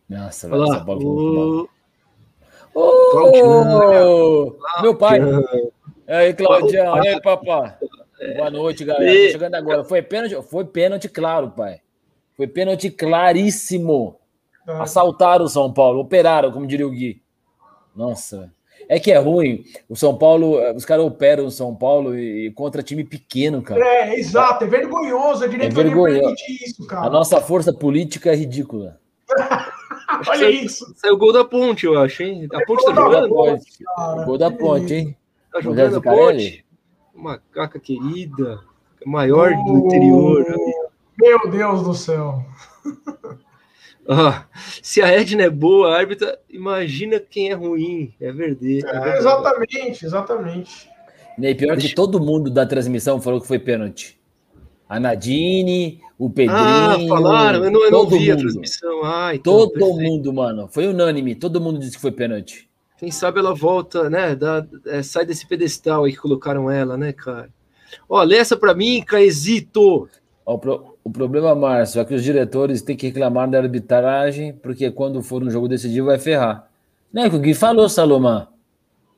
[0.09, 1.69] Nossa, Olha lá, São Paulo
[2.75, 2.79] o...
[2.79, 5.19] oh, meu pai.
[6.07, 7.03] E aí, Claudião.
[7.03, 7.79] E aí, papá.
[8.37, 9.11] Boa noite, galera.
[9.11, 9.83] Tô chegando agora.
[9.85, 11.81] Foi pênalti, foi pênalti claro, pai.
[12.37, 14.20] Foi pênalti claríssimo.
[14.71, 14.83] Ah.
[14.83, 17.23] Assaltaram o São Paulo, operaram, como diria o Gui.
[17.95, 18.53] Nossa.
[18.89, 19.65] É que é ruim.
[19.89, 23.81] O São Paulo, os caras operam o São Paulo e, contra time pequeno, cara.
[23.85, 24.65] É, exato.
[24.65, 25.45] É vergonhoso.
[25.45, 26.35] Eu diria é vergonhoso.
[26.49, 27.07] isso, cara.
[27.07, 28.99] A nossa força política é ridícula.
[30.29, 30.93] Olha isso.
[30.97, 32.49] Saiu o gol da ponte, eu acho, hein?
[32.53, 33.29] A ponte tá jogando?
[33.29, 33.85] Ponte,
[34.25, 35.17] gol da ponte, hein?
[35.53, 36.65] Tá jogando a ponte?
[37.15, 38.61] Macaca querida.
[39.07, 40.45] Maior do interior.
[41.17, 42.45] Meu Deus do céu.
[44.13, 44.47] Ah,
[44.83, 48.13] se a Edna é boa, a árbitra, imagina quem é ruim.
[48.21, 48.85] É verdade.
[48.85, 50.91] É, exatamente, exatamente.
[51.39, 54.21] E pior que todo mundo da transmissão falou que foi pênalti.
[54.89, 56.59] A Nadine, o Pedrinho.
[56.59, 58.33] Ah, falaram, eu não, eu não vi mundo.
[58.33, 59.05] a transmissão.
[59.05, 60.03] Ah, então, todo perfeito.
[60.03, 60.69] mundo, mano.
[60.69, 62.69] Foi unânime, todo mundo disse que foi pênalti.
[62.99, 64.35] Quem sabe ela volta, né?
[64.35, 67.49] Da, é, sai desse pedestal aí que colocaram ela, né, cara?
[68.09, 70.09] Ó, lê essa pra mim, Caesito.
[70.45, 74.91] O, pro, o problema, Márcio, é que os diretores têm que reclamar da arbitragem, porque
[74.91, 76.69] quando for um jogo decidido vai ferrar.
[77.13, 78.47] Né, o Gui falou, Salomão.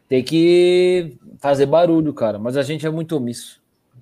[0.08, 3.60] Tem que fazer barulho, cara, mas a gente é muito omisso.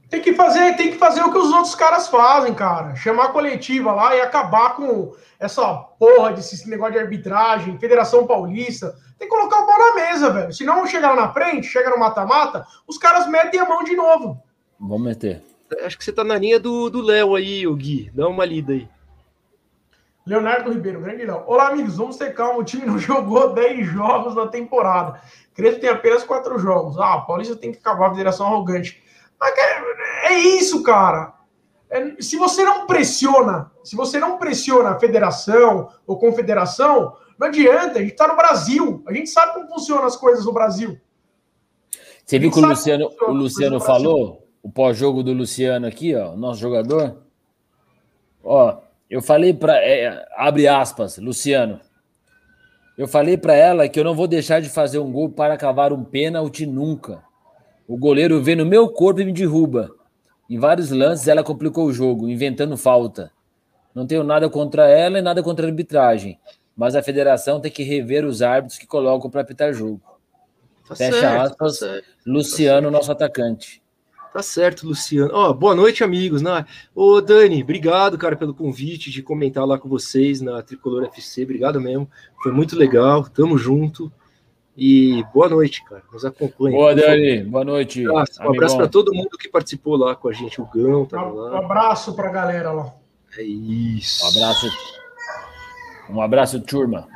[0.08, 2.96] Tem que fazer, tem que fazer o que os outros caras fazem, cara.
[2.96, 8.94] Chamar a coletiva lá e acabar com essa porra desse negócio de arbitragem, Federação Paulista.
[9.18, 10.52] Tem que colocar o pau na mesa, velho.
[10.52, 13.94] Se não chegar lá na frente, chega no mata-mata, os caras metem a mão de
[13.94, 14.42] novo.
[14.80, 15.42] Vamos meter.
[15.82, 18.10] Acho que você tá na linha do Léo aí, o Gui.
[18.14, 18.88] Dá uma lida aí.
[20.26, 21.44] Leonardo Ribeiro, grande Léo.
[21.46, 21.96] Olá, amigos.
[21.96, 22.58] Vamos ter calma.
[22.58, 25.20] O time não jogou 10 jogos na temporada.
[25.54, 26.98] Crespo tem apenas 4 jogos.
[26.98, 29.02] Ah, a Paulista tem que acabar a federação arrogante.
[29.38, 29.54] Mas
[30.24, 31.34] é isso, cara.
[31.88, 37.98] é, se você não pressiona, se você não pressiona a federação ou confederação, não adianta,
[37.98, 41.00] a gente está no Brasil, a gente sabe como funcionam as coisas no Brasil.
[42.24, 44.39] Você viu que o Luciano, o Luciano falou?
[44.62, 47.22] O pós-jogo do Luciano aqui, ó, nosso jogador.
[48.42, 51.80] Ó, eu falei para é, abre aspas, Luciano.
[52.96, 55.92] Eu falei para ela que eu não vou deixar de fazer um gol para cavar
[55.92, 57.22] um pênalti nunca.
[57.88, 59.90] O goleiro vem no meu corpo e me derruba.
[60.48, 63.32] Em vários lances ela complicou o jogo, inventando falta.
[63.94, 66.38] Não tenho nada contra ela e nada contra a arbitragem,
[66.76, 70.00] mas a federação tem que rever os árbitros que colocam para apitar jogo.
[70.86, 73.79] Tá Fecha certo, tá aspas, tá Luciano, tá nosso atacante.
[74.32, 75.30] Tá certo, Luciano.
[75.34, 76.40] Ó, oh, boa noite, amigos.
[76.40, 76.64] Na...
[76.94, 81.42] Ô, Dani, obrigado, cara, pelo convite de comentar lá com vocês na Tricolor FC.
[81.42, 82.08] Obrigado mesmo.
[82.42, 83.24] Foi muito legal.
[83.24, 84.10] Tamo junto.
[84.76, 86.02] E boa noite, cara.
[86.12, 86.76] Nos acompanha.
[86.76, 87.42] Boa, Dani.
[87.42, 88.06] Boa noite.
[88.06, 90.60] Um abraço, um abraço para todo mundo que participou lá com a gente.
[90.60, 91.52] O Gão, tá lá.
[91.52, 92.94] Um abraço para a galera lá.
[93.36, 94.24] É isso.
[94.24, 94.66] Um abraço.
[96.08, 97.08] Um abraço, turma.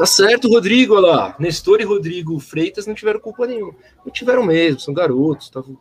[0.00, 1.36] Tá certo, Rodrigo, olha lá.
[1.38, 3.74] Nestor e Rodrigo Freitas não tiveram culpa nenhuma.
[4.02, 5.76] Não tiveram mesmo, são garotos, estavam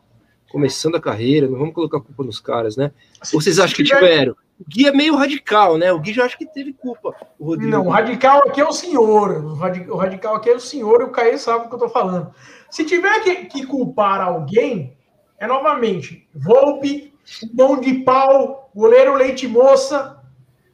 [0.51, 2.91] começando a carreira, não vamos colocar culpa nos caras, né?
[3.33, 4.33] Ou vocês acham que tiveram?
[4.59, 5.93] O Gui é meio radical, né?
[5.93, 7.15] O Gui já acha que teve culpa.
[7.39, 7.71] O Rodrigo.
[7.71, 9.37] Não, o radical aqui é o senhor.
[9.45, 12.29] O radical aqui é o senhor e o Caê sabe o que eu tô falando.
[12.69, 14.97] Se tiver que, que culpar alguém,
[15.39, 17.13] é novamente Volpe,
[17.53, 20.21] Mão de Pau, goleiro Leite Moça,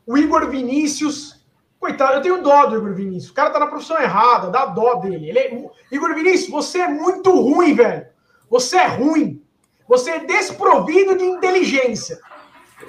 [0.04, 1.35] o Igor Vinícius.
[1.86, 3.30] Coitado, eu tenho dó do Igor Vinícius.
[3.30, 5.30] O cara tá na profissão errada, dá dó dele.
[5.30, 5.70] Ele é...
[5.92, 8.08] Igor Vinícius, você é muito ruim, velho.
[8.50, 9.40] Você é ruim.
[9.88, 12.18] Você é desprovido de inteligência.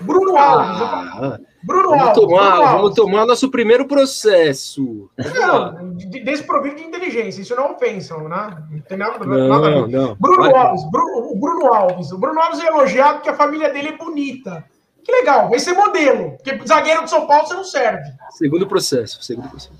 [0.00, 0.80] Bruno Alves.
[0.80, 5.10] Ah, Bruno vamos Alves, tomar, Bruno Vamos tomar nosso primeiro processo.
[5.18, 8.64] Não, desprovido de inteligência, isso não é ofensa, né?
[8.70, 10.16] Não tem nada, não, nada a ver.
[10.18, 10.54] Bruno Vai.
[10.54, 12.12] Alves, Bruno, o Bruno Alves.
[12.12, 14.64] O Bruno Alves é elogiado porque a família dele é bonita.
[15.06, 16.32] Que legal, vai ser modelo.
[16.32, 18.10] Porque zagueiro de São Paulo você não serve.
[18.30, 19.78] Segundo processo, segundo processo.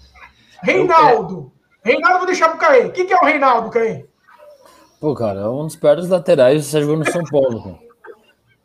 [0.63, 1.53] Reinaldo.
[1.83, 2.85] Reinaldo, vou deixar pro Caê.
[2.85, 4.07] O que, que é o Reinaldo, Caê?
[5.01, 7.61] Pô, cara, é um dos piores laterais que você jogou no São Paulo.
[7.61, 7.79] Cara.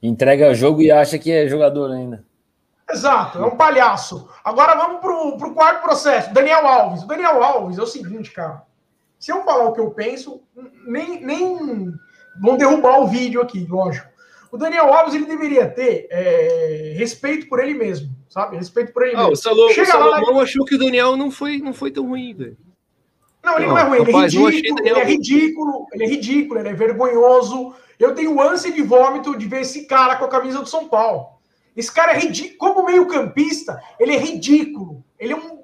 [0.03, 2.23] Entrega jogo e acha que é jogador ainda.
[2.87, 4.29] Exato, é um palhaço.
[4.43, 6.31] Agora vamos pro, pro quarto processo.
[6.31, 7.01] Daniel Alves.
[7.01, 8.61] O Daniel Alves é o seguinte, cara.
[9.17, 10.43] Se eu falar o que eu penso,
[10.85, 11.91] nem, nem
[12.39, 14.10] vão derrubar o vídeo aqui, lógico.
[14.51, 18.57] O Daniel Alves ele deveria ter é, respeito por ele mesmo, sabe?
[18.57, 19.33] Respeito por ele ah, mesmo.
[19.33, 22.07] O, Salom, Chega o Salomão lá, achou que o Daniel não foi, não foi tão
[22.07, 22.57] ruim, velho.
[23.41, 26.07] Não, ele não, não é ruim, rapaz, ele é ridículo, ele é ridículo, ele é
[26.07, 27.73] ridículo, ele é vergonhoso.
[27.97, 31.27] Eu tenho ânsia de vômito de ver esse cara com a camisa do São Paulo.
[31.75, 32.57] Esse cara é ridículo.
[32.57, 35.03] Como meio-campista, ele é ridículo.
[35.17, 35.61] Ele é um.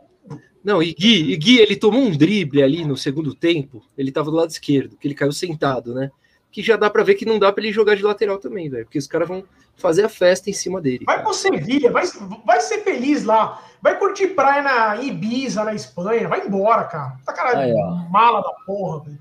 [0.64, 3.84] Não, e Gui, e Gui, ele tomou um drible ali no segundo tempo.
[3.98, 6.10] Ele tava do lado esquerdo, que ele caiu sentado, né?
[6.52, 8.86] Que já dá para ver que não dá para ele jogar de lateral também, velho.
[8.86, 9.44] Porque os caras vão
[9.76, 11.06] fazer a festa em cima dele.
[11.06, 12.04] Vai pro Sevilha, vai,
[12.46, 13.62] vai ser feliz lá.
[13.82, 16.28] Vai curtir praia na Ibiza, na Espanha.
[16.28, 17.18] Vai embora, cara.
[17.26, 17.74] Tá cara aí,
[18.10, 19.20] mala da porra, velho.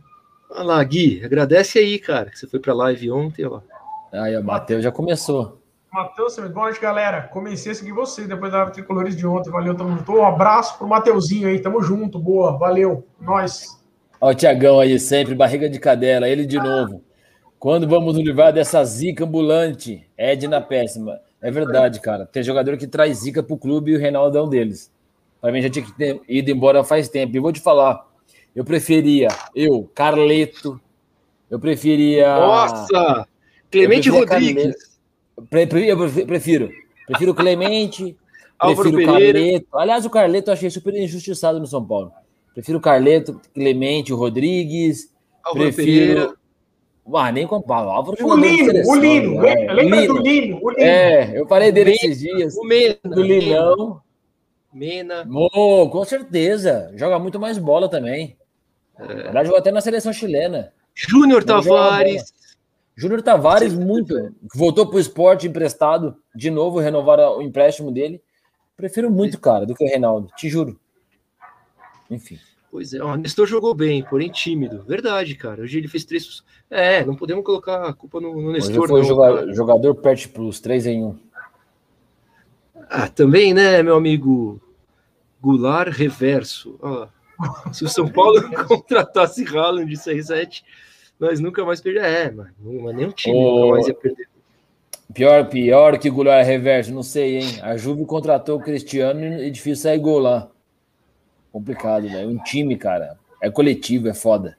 [0.49, 3.61] Olha lá, Gui, agradece aí, cara, que você foi pra live ontem, ó.
[4.13, 5.61] Aí, o Matheus já começou.
[5.93, 7.23] Matheus, boa noite, galera.
[7.23, 9.51] Comecei a seguir você depois da Tricolores de ontem.
[9.51, 10.13] Valeu, tamo junto.
[10.13, 12.19] Um abraço pro Mateuzinho aí, tamo junto.
[12.19, 13.07] Boa, valeu.
[13.21, 13.81] Nós.
[14.21, 17.03] Ó, o Tiagão aí, sempre, barriga de cadela, ele de novo.
[17.67, 20.07] Quando vamos nos livrar dessa zica ambulante?
[20.17, 21.19] Edna péssima.
[21.43, 22.25] É verdade, cara.
[22.25, 24.89] Tem jogador que traz zica pro clube e o Reinaldo é um deles.
[25.41, 27.37] Pra mim já tinha que ter ido embora faz tempo.
[27.37, 28.07] E vou te falar,
[28.55, 30.81] eu preferia, eu, Carleto.
[31.51, 32.37] Eu preferia.
[32.37, 33.27] Nossa!
[33.69, 34.97] Clemente Rodrigues.
[35.51, 36.71] Pre, eu prefiro.
[37.05, 38.17] Prefiro Clemente.
[38.63, 39.67] prefiro Carleto.
[39.73, 42.13] Aliás, o Carleto eu achei super injustiçado no São Paulo.
[42.55, 45.13] Prefiro Carleto, Clemente, Rodrigues.
[45.43, 46.15] Álvaro prefiro.
[46.15, 46.46] Pereira.
[47.15, 47.91] Ah, nem comparo.
[47.91, 49.47] Álvaro o Lino, o Lino.
[49.47, 49.73] É.
[49.73, 50.15] Lembra Lino.
[50.15, 50.59] do Lino?
[50.63, 50.83] O Lino.
[50.83, 52.57] É, eu falei dele esses dias.
[52.57, 52.97] O Mena.
[53.05, 54.01] Do Linão.
[54.73, 55.27] Mena.
[55.55, 56.93] Oh, com certeza.
[56.97, 58.37] Joga muito mais bola também.
[58.99, 59.29] É.
[59.29, 60.73] Ela jogou até na seleção chilena.
[60.95, 62.33] Júnior Tavares.
[62.97, 64.35] Júnior Tavares, muito.
[64.55, 68.23] Voltou para o esporte emprestado, de novo, renovaram o empréstimo dele.
[68.75, 70.81] Prefiro muito, cara, do que o Reinaldo, te juro.
[72.11, 72.39] Enfim.
[72.77, 74.85] Pois é, o Nestor jogou bem, porém tímido.
[74.87, 75.63] Verdade, cara.
[75.63, 76.45] Hoje ele fez três.
[76.69, 78.81] É, não podemos colocar a culpa no, no Nestor.
[78.83, 81.19] Hoje foi não, jogador, jogador Pet Plus, 3 em 1.
[82.91, 84.61] Ah, também, né, meu amigo
[85.41, 86.79] Goulart Reverso.
[86.83, 87.09] Olha
[87.73, 90.63] se o São Paulo contratasse Haaland de 6-7,
[91.19, 92.15] nós nunca mais perderíamos.
[92.15, 94.29] É, mano, não, nem um time oh, nunca mais ia perder.
[95.15, 97.59] Pior, pior que Goulart reverso, não sei, hein?
[97.63, 100.51] A Juve contratou o Cristiano e é difícil sair gol lá.
[101.57, 102.29] Complicado, velho.
[102.29, 103.17] Um time, cara.
[103.43, 104.59] É coletivo, é foda.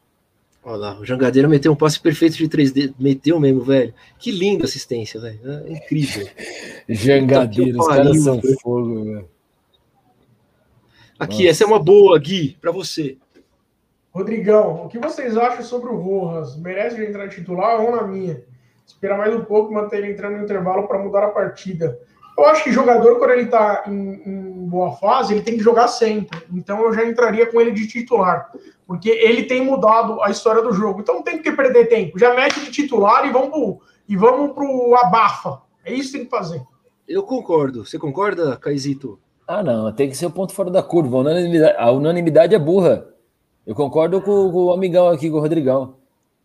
[0.64, 2.92] Olha lá, o Jangadeiro meteu um passe perfeito de 3D.
[2.98, 3.94] Meteu mesmo, velho.
[4.18, 5.40] Que linda assistência, velho.
[5.68, 6.28] É incrível.
[6.90, 9.30] Jangadeiro, os caras são fogo, velho.
[11.20, 11.50] Aqui, Nossa.
[11.50, 13.16] essa é uma boa, Gui, para você.
[14.12, 16.58] Rodrigão, o que vocês acham sobre o Rojas?
[16.58, 18.42] Merece entrar titular ou na minha?
[18.88, 22.00] Esperar mais um pouco, manter ele entrando no intervalo para mudar a partida.
[22.38, 25.88] Eu acho que jogador, quando ele está em, em, boa fase, ele tem que jogar
[25.88, 26.41] sempre.
[26.53, 28.51] Então eu já entraria com ele de titular.
[28.86, 31.01] Porque ele tem mudado a história do jogo.
[31.01, 32.19] Então não tem que perder tempo.
[32.19, 35.62] Já mete de titular e vamos pro, e vamos pro abafa.
[35.84, 36.62] É isso que tem que fazer.
[37.08, 37.86] Eu concordo.
[37.86, 39.19] Você concorda, Caizito?
[39.47, 39.91] Ah, não.
[39.91, 41.17] Tem que ser o ponto fora da curva.
[41.17, 43.08] A unanimidade, a unanimidade é burra.
[43.65, 45.95] Eu concordo com, com o amigão aqui, com o Rodrigão.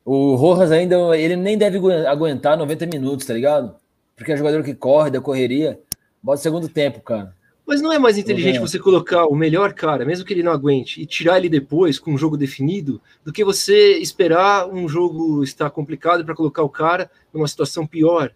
[0.04, 3.76] O Rojas ainda, ele nem deve aguentar 90 minutos, tá ligado?
[4.22, 5.80] porque é jogador que corre da correria.
[6.22, 7.34] Bota segundo tempo, cara.
[7.66, 11.00] Mas não é mais inteligente você colocar o melhor cara, mesmo que ele não aguente,
[11.00, 15.70] e tirar ele depois com um jogo definido, do que você esperar um jogo estar
[15.70, 18.32] complicado para colocar o cara numa situação pior?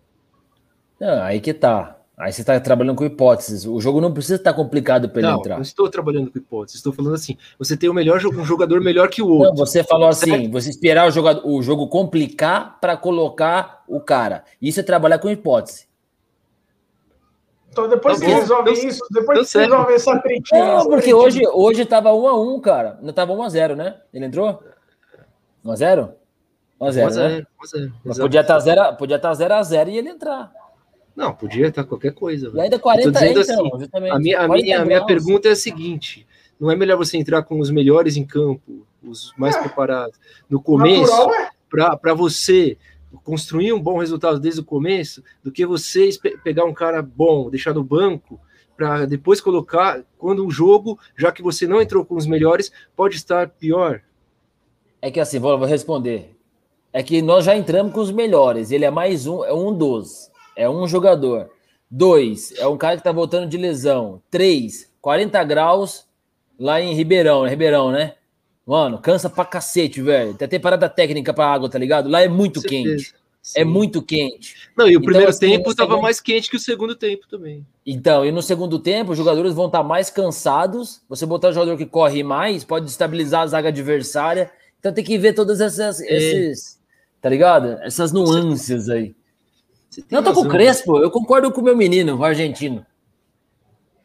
[1.01, 1.97] Não, aí que tá.
[2.19, 3.67] Aí você está trabalhando com hipóteses.
[3.67, 5.57] O jogo não precisa estar complicado para ele não, entrar.
[5.57, 6.79] Não estou trabalhando com hipóteses.
[6.79, 9.49] Estou falando assim: você tem o melhor um jogador melhor que o outro.
[9.51, 14.45] Não, você falou assim: você esperar o, jogador, o jogo complicar para colocar o cara.
[14.63, 15.87] Isso é trabalhar com hipótese.
[17.77, 20.65] Então depois tá que resolve isso, depois que resolve essa tretinha.
[20.65, 22.99] Não, porque hoje, hoje tava 1 a 1 cara.
[23.03, 23.97] Não tava 1 a 0 né?
[24.15, 24.63] Ele entrou?
[25.63, 26.15] 1 a 0
[26.81, 27.13] 1 a 0 né?
[27.13, 27.93] 1 a 0.
[28.03, 30.51] Mas podia estar 0 podia estar 0 a 0 e ele entrar.
[31.15, 32.51] Não, podia estar qualquer coisa.
[32.55, 35.57] E ainda 40 dizendo então, assim, A minha, a minha, a minha pergunta é a
[35.57, 36.27] seguinte:
[36.59, 39.61] não é melhor você entrar com os melhores em campo, os mais é.
[39.61, 41.51] preparados, no começo, é.
[41.71, 42.79] para você
[43.25, 46.11] construir um bom resultado desde o começo, do que você
[46.43, 48.41] pegar um cara bom, deixar no banco,
[48.77, 53.17] para depois colocar quando o jogo, já que você não entrou com os melhores, pode
[53.17, 54.03] estar pior?
[55.01, 56.37] É que assim, vou, responder.
[56.93, 58.71] É que nós já entramos com os melhores.
[58.71, 61.51] Ele é mais um, é um dos é um jogador.
[61.89, 64.21] Dois, é um cara que tá voltando de lesão.
[64.31, 66.09] Três, 40 graus
[66.59, 67.51] lá em Ribeirão, né?
[67.51, 68.16] Ribeirão, né?
[68.67, 70.35] Mano, cansa pra cacete, velho.
[70.35, 72.09] Tem até parada técnica pra água, tá ligado?
[72.09, 73.15] Lá é muito quente.
[73.55, 74.57] É muito quente.
[74.77, 76.03] Não, e o então, primeiro assim, tempo estava segundo...
[76.03, 77.65] mais quente que o segundo tempo também.
[77.87, 81.01] Então, e no segundo tempo, os jogadores vão estar tá mais cansados.
[81.09, 84.51] Você botar um jogador que corre mais, pode destabilizar a zaga adversária.
[84.81, 86.17] Então tem que ver todas essas, é.
[86.17, 86.81] esses,
[87.21, 87.79] tá ligado?
[87.83, 89.15] Essas nuances aí.
[90.11, 92.85] Não, eu tô com o Crespo, eu concordo com o meu menino, o argentino.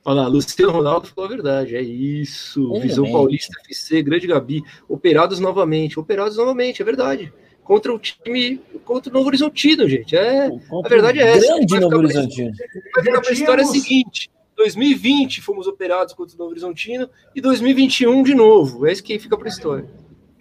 [0.04, 2.74] Olha lá, Luciano Ronaldo falou a verdade, é isso.
[2.80, 4.64] Visão Paulista FC, grande Gabi.
[4.90, 7.32] Operados novamente, operados novamente, é verdade.
[7.64, 10.16] Contra o time, contra o Novo Horizontino, gente.
[10.16, 11.56] É, a verdade é essa.
[11.56, 12.52] Grande Novo Horizontino.
[12.96, 18.34] Vai ficar a história seguinte: 2020 fomos operados contra o Novo Horizontino e 2021 de
[18.34, 18.88] novo.
[18.88, 19.88] É isso que fica para a história.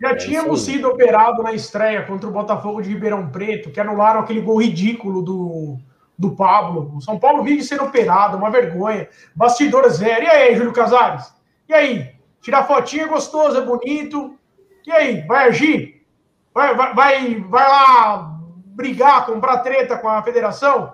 [0.01, 4.21] Já é tínhamos sido operado na estreia contra o Botafogo de Ribeirão Preto, que anularam
[4.21, 5.79] aquele gol ridículo do,
[6.21, 6.93] do Pablo.
[6.95, 9.09] O São Paulo vive sendo operado, uma vergonha.
[9.35, 10.23] Bastidor zero.
[10.23, 11.35] E aí, Júlio Casares?
[11.67, 12.15] E aí?
[12.43, 14.39] Tirar fotinha é gostoso, é bonito.
[14.87, 16.07] E aí, vai agir?
[16.53, 20.93] Vai, vai, vai, vai lá brigar, comprar treta com a federação?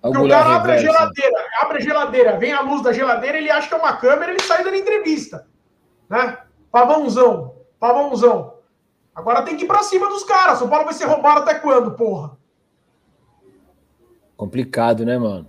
[0.00, 3.50] Porque o cara abre a geladeira, abre a geladeira, vem a luz da geladeira, ele
[3.50, 5.48] acha que é uma câmera, ele sai dando entrevista.
[6.08, 6.38] Né?
[6.70, 8.54] Pavãozão, pavãozão.
[9.12, 10.60] Agora tem que ir pra cima dos caras.
[10.60, 12.37] São Paulo vai ser roubado até quando, porra?
[14.38, 15.48] Complicado, né, mano?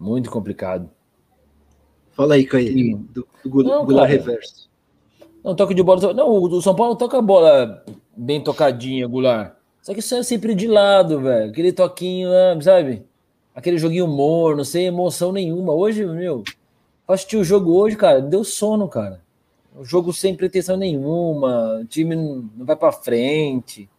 [0.00, 0.88] Muito complicado.
[2.12, 4.70] Fala aí, Caí, do, do Goulart Reverso.
[5.44, 6.14] Não, toque de bola.
[6.14, 7.84] Não, o São Paulo toca a bola
[8.16, 9.54] bem tocadinha, Goulart.
[9.82, 11.50] Só que isso é sempre de lado, velho.
[11.50, 13.04] Aquele toquinho, né, sabe?
[13.54, 15.74] Aquele joguinho morno, sem emoção nenhuma.
[15.74, 16.42] Hoje, meu,
[17.06, 19.20] assisti o jogo hoje, cara, deu sono, cara.
[19.76, 23.90] O jogo sem pretensão nenhuma, o time não vai para frente.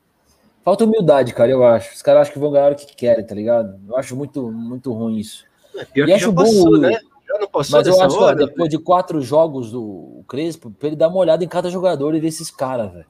[0.63, 1.93] Falta humildade, cara, eu acho.
[1.93, 3.77] Os caras acham que vão ganhar o que querem, tá ligado?
[3.87, 5.45] Eu acho muito, muito ruim isso.
[5.75, 6.91] É, pior e acho bom, passou, né?
[7.27, 10.87] Já não passou mas eu acho hora, que depois de quatro jogos do Crespo, pra
[10.87, 13.05] ele dar uma olhada em cada jogador e ver esses caras, velho.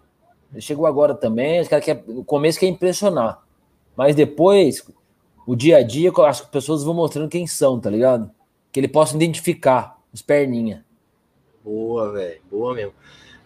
[0.51, 3.43] Ele chegou agora também, os caras quer, o começo quer impressionar.
[3.95, 4.87] Mas depois,
[5.45, 8.31] o dia a dia, que as pessoas vão mostrando quem são, tá ligado?
[8.71, 10.83] Que ele possa identificar os perninha.
[11.63, 12.41] Boa, velho.
[12.49, 12.93] Boa mesmo.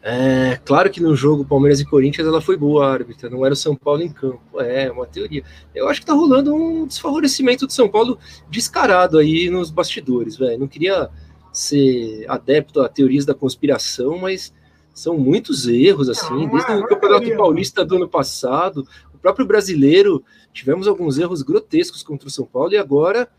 [0.02, 3.58] É, claro que no jogo Palmeiras e Corinthians ela foi boa árbitra, não era o
[3.58, 4.62] São Paulo em campo.
[4.62, 5.44] É, uma teoria.
[5.76, 8.18] Eu acho que tá rolando um desfavorecimento do São Paulo
[8.50, 10.60] descarado aí nos bastidores, velho.
[10.60, 11.10] Não queria
[11.52, 14.54] ser adepto a teorias da conspiração, mas
[14.94, 20.88] são muitos erros, assim, desde o Campeonato Paulista do ano passado, o próprio brasileiro, tivemos
[20.88, 23.30] alguns erros grotescos contra o São Paulo e agora,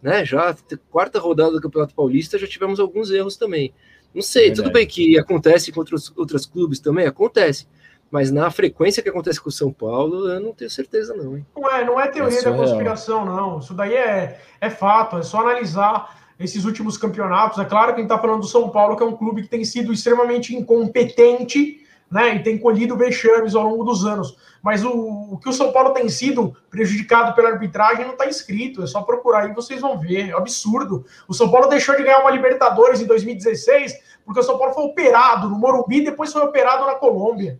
[0.00, 0.56] né, já
[0.90, 3.74] quarta rodada do Campeonato Paulista, já tivemos alguns erros também.
[4.14, 7.66] Não sei, é tudo bem que acontece com outros, outros clubes também, acontece.
[8.10, 11.36] Mas na frequência que acontece com o São Paulo, eu não tenho certeza, não.
[11.36, 11.46] Hein?
[11.56, 13.58] Não é, não é teoria É da conspiração, não.
[13.58, 17.58] Isso daí é, é fato, é só analisar esses últimos campeonatos.
[17.58, 19.48] É claro que a gente está falando do São Paulo, que é um clube que
[19.48, 21.81] tem sido extremamente incompetente,
[22.12, 22.36] né?
[22.36, 24.36] E tem colhido vexames ao longo dos anos.
[24.62, 28.82] Mas o, o que o São Paulo tem sido prejudicado pela arbitragem não está escrito.
[28.82, 30.28] É só procurar aí, vocês vão ver.
[30.28, 31.04] É um absurdo.
[31.26, 34.84] O São Paulo deixou de ganhar uma Libertadores em 2016 porque o São Paulo foi
[34.84, 37.58] operado no Morumbi e depois foi operado na Colômbia.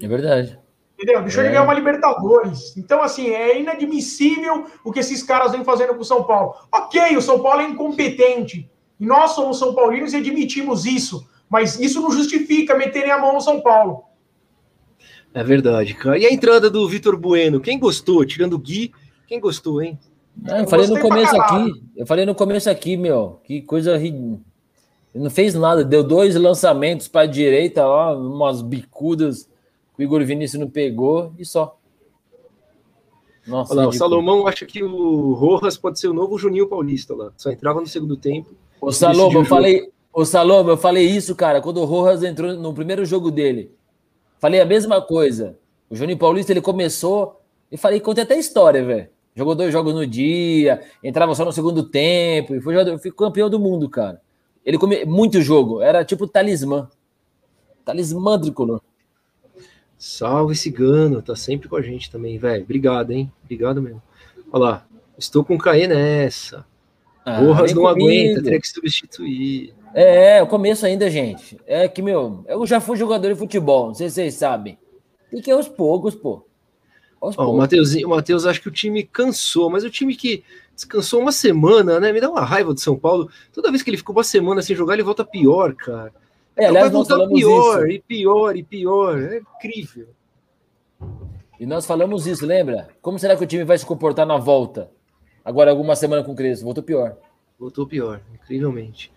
[0.00, 0.58] É verdade.
[0.94, 1.20] Entendeu?
[1.22, 1.46] Deixou É.
[1.46, 2.76] de ganhar uma Libertadores.
[2.76, 6.54] Então, assim, é inadmissível o que esses caras vêm fazendo com o São Paulo.
[6.70, 8.70] Ok, o São Paulo é incompetente.
[8.98, 11.26] E nós somos São Paulinos e admitimos isso.
[11.52, 14.04] Mas isso não justifica meterem a mão no São Paulo.
[15.34, 16.18] É verdade, cara.
[16.18, 17.60] E a entrada do Vitor Bueno?
[17.60, 18.24] Quem gostou?
[18.24, 18.90] Tirando o Gui,
[19.26, 19.98] quem gostou, hein?
[20.34, 21.82] Não, eu falei no gostei começo aqui.
[21.94, 23.38] Eu falei no começo aqui, meu.
[23.44, 23.98] Que coisa.
[23.98, 24.08] ri-
[25.14, 25.84] Ele não fez nada.
[25.84, 29.44] Deu dois lançamentos para a direita, lá, umas bicudas
[29.94, 31.78] que o Igor Vinícius não pegou e só.
[33.46, 33.92] Nossa, Olha lá, o.
[33.92, 37.30] Salomão acha que o Rojas pode ser o novo Juninho Paulista lá.
[37.36, 38.54] Só entrava no segundo tempo.
[38.80, 39.44] O decidiu eu jogo.
[39.44, 43.72] falei, o Saloma, eu falei isso, cara, quando o Rojas entrou no primeiro jogo dele.
[44.38, 45.56] Falei a mesma coisa.
[45.88, 49.08] O Juninho Paulista, ele começou e falei, contei até história, velho.
[49.34, 53.58] Jogou dois jogos no dia, entrava só no segundo tempo, e foi jogador, campeão do
[53.58, 54.20] mundo, cara.
[54.64, 56.88] Ele come muito jogo, era tipo talismã.
[57.84, 58.80] Talismã tricolor.
[59.96, 62.62] Salve Cigano, tá sempre com a gente também, velho.
[62.62, 63.32] Obrigado, hein?
[63.44, 64.02] Obrigado mesmo.
[64.52, 66.66] Olha lá, estou com o Caê nessa.
[67.24, 68.08] Ah, Rojas não comigo.
[68.08, 69.72] aguenta, teria que substituir.
[69.94, 71.58] É, é, o começo ainda, gente.
[71.66, 74.78] É que, meu, eu já fui jogador de futebol, não sei se vocês sabem.
[75.30, 76.44] Tem que ir aos poucos, pô.
[77.20, 77.94] Aos Ó, o poucos.
[78.02, 82.12] O Matheus acha que o time cansou, mas o time que descansou uma semana, né?
[82.12, 83.30] Me dá uma raiva do São Paulo.
[83.52, 86.12] Toda vez que ele ficou uma semana sem jogar, ele volta pior, cara.
[86.56, 87.96] É, aliás, vai nós falamos pior, isso.
[87.96, 89.18] e pior, e pior.
[89.20, 90.08] É incrível.
[91.58, 92.88] E nós falamos isso, lembra?
[93.00, 94.90] Como será que o time vai se comportar na volta?
[95.44, 97.16] Agora, alguma semana com o Crespo, voltou pior.
[97.58, 99.11] Voltou pior, incrivelmente.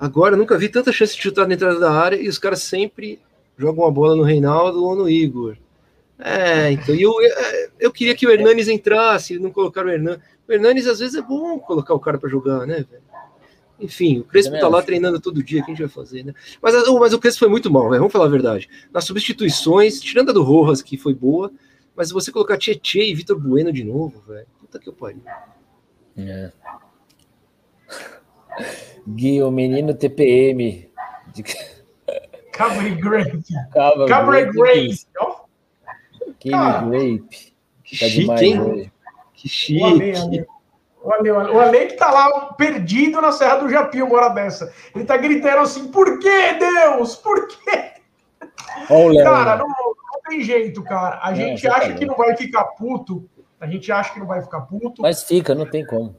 [0.00, 3.20] Agora, nunca vi tanta chance de chutar na entrada da área e os caras sempre
[3.58, 5.58] jogam a bola no Reinaldo ou no Igor.
[6.18, 10.22] É, então, eu, eu, eu queria que o Hernanes entrasse, não colocaram o Hernanes.
[10.48, 13.02] O Hernanes, às vezes, é bom colocar o cara para jogar, né, velho?
[13.78, 16.34] Enfim, o Crespo tá lá treinando todo dia, o que a gente vai fazer, né?
[16.62, 18.68] Mas, mas o Crespo foi muito mal, velho, vamos falar a verdade.
[18.92, 21.50] Nas substituições, tirando a do Rojas, que foi boa,
[21.94, 25.22] mas você colocar Tietê e Vitor Bueno de novo, velho, puta que eu pariu.
[26.16, 26.52] É.
[29.08, 30.90] Gui, o menino TPM.
[31.34, 31.42] De...
[32.52, 33.42] Cabre Grape.
[33.72, 34.96] Cava Cabre Grape.
[36.50, 37.28] Cara, Grape.
[37.84, 38.60] Que Tá chique, demais hein?
[38.60, 38.92] hoje.
[39.34, 40.26] Que O Ale, chique.
[40.38, 40.46] Ale.
[41.02, 44.14] O Ale, o Ale- o Ale que tá lá perdido na Serra do Japi uma
[44.16, 44.72] hora dessa.
[44.94, 47.16] Ele tá gritando assim: por que, Deus?
[47.16, 47.92] Por quê?
[48.90, 49.24] Olha.
[49.24, 51.18] Cara, não, não tem jeito, cara.
[51.22, 52.20] A Não, gente tá acha que louco.
[52.20, 53.28] não vai ficar puto.
[53.60, 55.02] A gente acha que não vai ficar puto.
[55.02, 56.16] Mas fica, não tem como.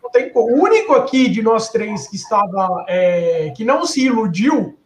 [0.00, 0.56] Não tem como.
[0.56, 2.84] O único aqui de nós três que estava.
[2.88, 4.78] é, que não se iludiu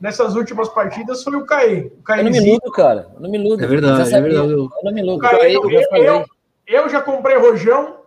[0.00, 1.92] nessas últimas partidas foi o Caê.
[2.04, 3.08] O Eu não me iludo, cara.
[3.14, 3.64] Eu não me iludo.
[3.64, 4.52] É verdade, é verdade.
[4.52, 5.18] Eu não me iludo.
[5.18, 6.26] O Caê, Eu eu, eu,
[6.66, 7.98] eu já comprei rojão.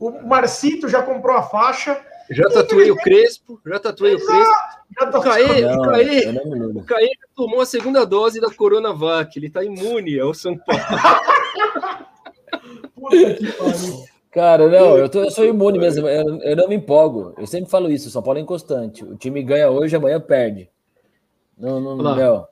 [0.00, 2.00] O Marcito já comprou a faixa.
[2.28, 4.52] Já tatuei o Crespo, já tatuei o Crespo.
[4.98, 6.28] Já O Caê, Não, o Caê,
[6.74, 10.80] o Caê já tomou a segunda dose da Coronavac, ele tá imune ao São Paulo.
[13.00, 14.04] Puta que pariu.
[14.30, 16.06] Cara, não, eu, tô, eu sou imune mesmo.
[16.06, 17.34] Eu, eu não me empolgo.
[17.36, 18.08] Eu sempre falo isso.
[18.08, 19.04] O São Paulo é inconstante.
[19.04, 20.68] O time ganha hoje, amanhã perde.
[21.58, 22.14] Não, não, Olha lá.
[22.16, 22.44] meu.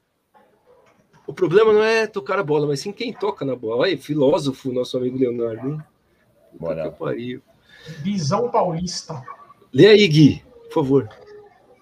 [1.26, 3.82] O problema não é tocar a bola, mas sim quem toca na bola.
[3.82, 5.78] Olha, filósofo, nosso amigo Leonardo, hein?
[6.52, 7.42] Que pariu.
[8.02, 9.22] Visão Paulista.
[9.72, 11.08] Lê aí, Gui, por favor.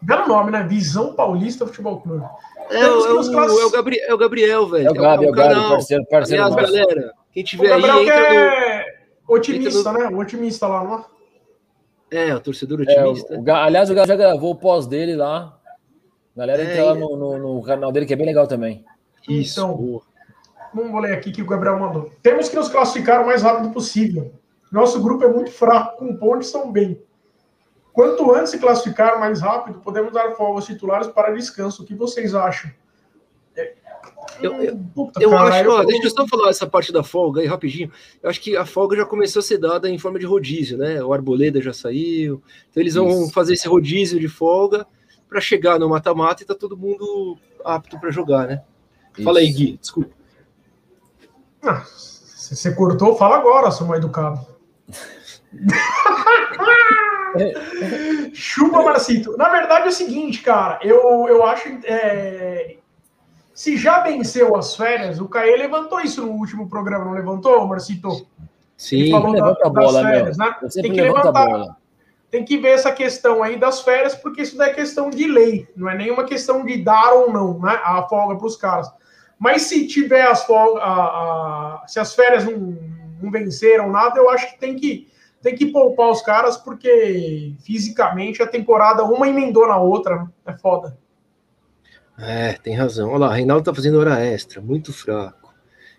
[0.03, 0.63] Belo nome, né?
[0.65, 2.25] Visão Paulista Futebol Clube.
[2.71, 4.89] É, Temos o- que é o, classi- é o Gabriel, é o Gabriel, velho.
[4.89, 5.71] É o Gabi, é o Gabi, canal.
[5.71, 6.73] parceiro, parceiro Aliás, nosso.
[6.75, 8.39] galera, quem O tiver aí, Gabriel que entra no...
[8.39, 8.87] é
[9.29, 10.07] otimista, né?
[10.09, 12.29] O otimista lá, não é?
[12.29, 13.35] É, o torcedor É, otimista.
[13.39, 15.59] o, Ga- aliás, o Gabi já gravou o pós dele lá.
[16.37, 18.85] Galera, É, entra lá no, no- no canal dele, que é bem legal também.
[19.29, 19.77] Isso, então.
[19.77, 20.03] boa.
[20.73, 22.11] Vamos ler aqui que o Gabriel mandou.
[22.23, 24.33] Temos que nos classificar o mais rápido possível.
[24.71, 27.01] Nosso grupo é muito fraco, com pontos são bem.
[27.93, 31.83] Quanto antes se classificar mais rápido, podemos dar folga aos titulares para descanso.
[31.83, 32.71] O que vocês acham?
[34.41, 37.41] Eu- eu- Puta, Eu cara, acho, ó, deixa eu só falar essa parte da folga
[37.41, 37.91] aí rapidinho.
[38.23, 41.03] Eu acho que a folga já começou a ser dada em forma de rodízio, né?
[41.03, 42.43] O Arboleda já saiu.
[42.71, 43.33] Então eles vão Isso.
[43.33, 44.87] fazer esse rodízio de folga
[45.29, 48.63] para chegar no mata-mata e tá todo mundo apto para jogar, né?
[49.25, 49.59] Fala aí, Isso.
[49.59, 50.11] Gui, desculpa.
[51.63, 54.47] Ah, se você cortou, fala agora, seu mal educado.
[58.33, 59.37] Chupa, Marcito.
[59.37, 60.79] Na verdade é o seguinte, cara.
[60.83, 61.69] Eu, eu acho.
[61.85, 62.77] é,
[63.57, 68.27] se já venceu as férias, o Caê levantou isso no último programa, não levantou, Marcito?
[68.77, 70.57] Sim, Ele falou levanta da, a bola, férias, né?
[70.75, 71.79] Tem que levantar.
[72.31, 75.67] Tem que ver essa questão aí das férias, porque isso daí é questão de lei,
[75.75, 77.81] não é nenhuma questão de dar ou não, né?
[77.83, 78.93] A folga para os caras.
[79.39, 80.83] Mas se tiver as folgas,
[81.91, 82.77] se as férias não,
[83.23, 85.09] não venceram nada, eu acho que tem que
[85.41, 90.29] tem que poupar os caras, porque fisicamente a temporada uma emendou na outra, né?
[90.45, 90.99] É foda.
[92.19, 93.11] É, tem razão.
[93.11, 95.55] Olha lá, Reinaldo tá fazendo hora extra, muito fraco.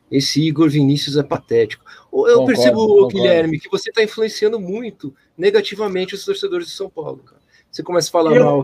[0.10, 1.84] Esse Igor Vinícius é patético.
[2.12, 3.08] Eu concordo, percebo, concordo.
[3.10, 7.42] Guilherme, que você está influenciando muito negativamente os torcedores de São Paulo, cara.
[7.70, 8.64] Você começa a falar eu mal.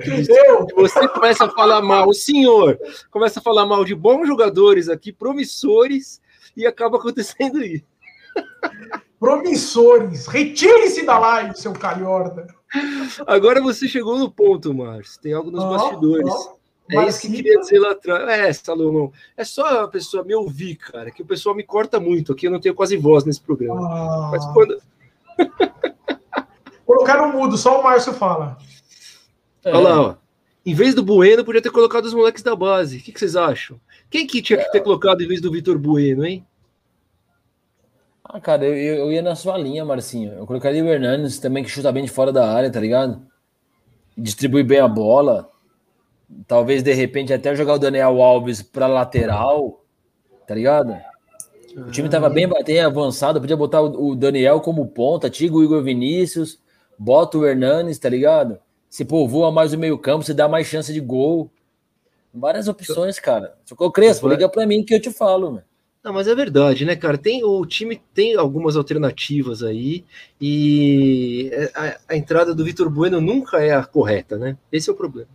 [0.75, 2.79] Você começa a falar mal, o senhor
[3.11, 6.21] começa a falar mal de bons jogadores aqui, promissores,
[6.55, 7.83] e acaba acontecendo isso.
[9.19, 12.47] Promissores, retire-se da live, seu calhorda.
[13.27, 15.21] Agora você chegou no ponto, Márcio.
[15.21, 16.33] Tem algo nos oh, bastidores.
[16.33, 16.62] Oh.
[16.89, 18.27] É isso que eu queria dizer lá atrás.
[18.29, 19.11] É, Salomão.
[19.37, 22.47] É só a pessoa me ouvir, cara, que o pessoal me corta muito aqui.
[22.47, 23.81] Eu não tenho quase voz nesse programa.
[23.81, 24.29] Ah.
[24.31, 24.77] Mas quando.
[26.85, 28.57] Colocar no mudo, só o Márcio fala.
[29.63, 29.73] É.
[29.73, 30.15] Olha lá, ó.
[30.65, 32.97] Em vez do Bueno, podia ter colocado os moleques da base.
[32.97, 33.79] O que, que vocês acham?
[34.09, 36.45] Quem que tinha que ter colocado em vez do Vitor Bueno, hein?
[38.23, 40.33] Ah, cara, eu, eu ia na sua linha, Marcinho.
[40.33, 43.21] Eu colocaria o Hernandes também, que chuta bem de fora da área, tá ligado?
[44.17, 45.49] Distribui bem a bola.
[46.47, 49.83] Talvez de repente até jogar o Daniel Alves para lateral,
[50.47, 50.95] tá ligado?
[51.75, 56.59] O time tava bem, bem avançado, podia botar o Daniel como ponta, Tigo Igor Vinícius,
[56.97, 58.59] bota o Hernanes, tá ligado?
[58.89, 61.49] Se povoa mais o meio-campo, se dá mais chance de gol.
[62.31, 63.55] Várias opções, cara.
[63.65, 65.63] Socorro Crespo, liga para mim que eu te falo, mano.
[66.03, 67.17] Não, mas é verdade, né, cara?
[67.17, 70.03] Tem, o time tem algumas alternativas aí
[70.39, 74.57] e a, a entrada do Vitor Bueno nunca é a correta, né?
[74.69, 75.29] Esse é o problema.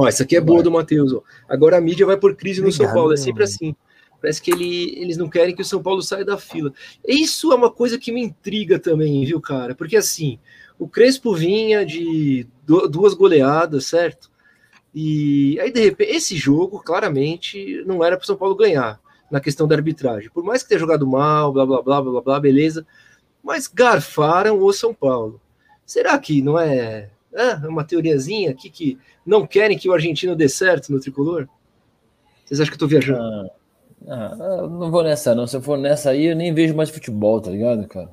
[0.00, 1.12] Ó, essa aqui é boa do Matheus.
[1.46, 3.12] Agora a mídia vai por crise no São Paulo.
[3.12, 3.76] É sempre assim.
[4.18, 6.72] Parece que ele, eles não querem que o São Paulo saia da fila.
[7.06, 9.74] Isso é uma coisa que me intriga também, viu, cara?
[9.74, 10.38] Porque assim,
[10.78, 14.30] o Crespo vinha de duas goleadas, certo?
[14.94, 18.98] E aí, de repente, esse jogo claramente não era para o São Paulo ganhar
[19.30, 20.30] na questão da arbitragem.
[20.30, 22.86] Por mais que tenha jogado mal, blá blá blá blá blá, beleza.
[23.44, 25.38] Mas garfaram o São Paulo.
[25.84, 30.48] Será que não é é uma teoriazinha aqui que não querem que o argentino dê
[30.48, 31.48] certo no tricolor?
[32.44, 33.50] Vocês acham que eu tô viajando?
[34.08, 35.46] Ah, ah, não vou nessa, não.
[35.46, 38.10] Se eu for nessa aí, eu nem vejo mais futebol, tá ligado, cara?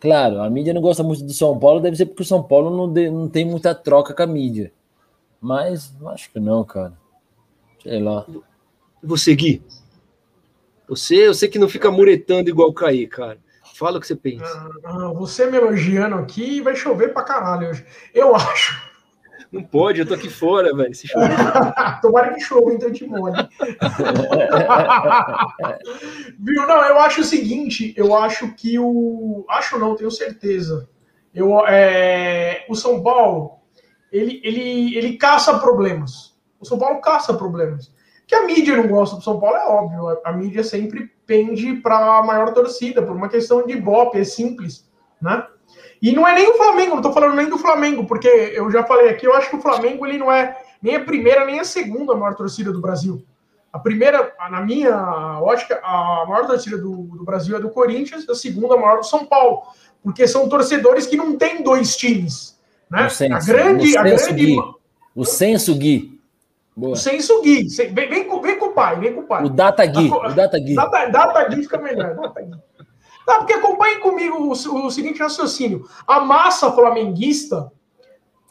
[0.00, 2.76] Claro, a mídia não gosta muito do São Paulo, deve ser porque o São Paulo
[2.76, 4.72] não, de, não tem muita troca com a mídia.
[5.40, 6.92] Mas acho que não, cara.
[7.82, 8.26] Sei lá.
[9.02, 9.62] Você, Gui?
[10.88, 13.38] Você, eu sei que não fica muretando igual o Caí, cara.
[13.74, 14.70] Fala o que você pensa.
[14.84, 17.84] Ah, você me elogiando aqui vai chover pra caralho hoje.
[18.14, 18.94] Eu acho.
[19.50, 20.94] Não pode, eu tô aqui fora, velho.
[20.94, 21.28] Se chover.
[22.00, 23.34] Tomara que chova, então te molhe.
[26.38, 26.66] Viu?
[26.66, 29.44] Não, eu acho o seguinte, eu acho que o.
[29.48, 30.88] Acho não, tenho certeza.
[31.34, 32.64] Eu, é...
[32.68, 33.58] O São Paulo,
[34.12, 36.36] ele, ele, ele caça problemas.
[36.60, 37.93] O São Paulo caça problemas.
[38.26, 40.20] Que a mídia não gosta do São Paulo é óbvio.
[40.24, 44.88] A mídia sempre pende para a maior torcida, por uma questão de bope, é simples,
[45.20, 45.46] né?
[46.00, 48.84] E não é nem o Flamengo, não estou falando nem do Flamengo, porque eu já
[48.84, 51.64] falei aqui, eu acho que o Flamengo ele não é nem a primeira nem a
[51.64, 53.24] segunda maior torcida do Brasil.
[53.72, 58.34] A primeira, na minha ótica, a maior torcida do, do Brasil é do Corinthians, a
[58.34, 59.62] segunda maior do São Paulo,
[60.02, 62.56] porque são torcedores que não têm dois times.
[62.88, 63.08] Né?
[63.08, 63.96] Senso, a grande.
[63.96, 64.32] A grande...
[64.32, 64.56] Gui.
[65.14, 66.13] O senso, Gui.
[66.76, 66.94] Boa.
[66.94, 67.68] O senso Gui.
[67.68, 69.44] Vem, vem, com, vem com o pai, vem com o pai.
[69.44, 70.10] O Data Gui.
[70.10, 70.74] O Data Gui.
[70.74, 72.16] Data, data Gui fica melhor.
[72.16, 72.54] Data Gui.
[73.24, 75.88] Tá, porque acompanhe comigo o, o, seguinte raciocínio.
[76.06, 77.72] A massa flamenguista,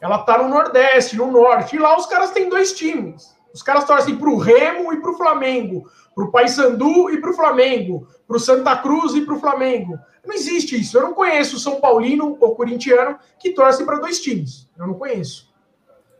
[0.00, 3.34] ela tá no Nordeste, no Norte, e lá os caras têm dois times.
[3.52, 8.76] Os caras torcem pro Remo e pro Flamengo, pro Paysandu e pro Flamengo, pro Santa
[8.78, 9.96] Cruz e pro Flamengo.
[10.26, 10.98] Não existe isso.
[10.98, 14.68] Eu não conheço o São Paulino ou corintiano que torce para dois times.
[14.76, 15.43] Eu não conheço.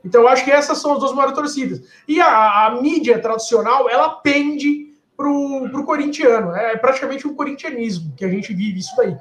[0.04, 1.82] Então, eu acho que essas são as duas maiores torcidas.
[2.06, 6.54] E a, a mídia tradicional, ela pende pro, pro corintiano.
[6.54, 9.16] É praticamente um corintianismo que a gente vive isso daí.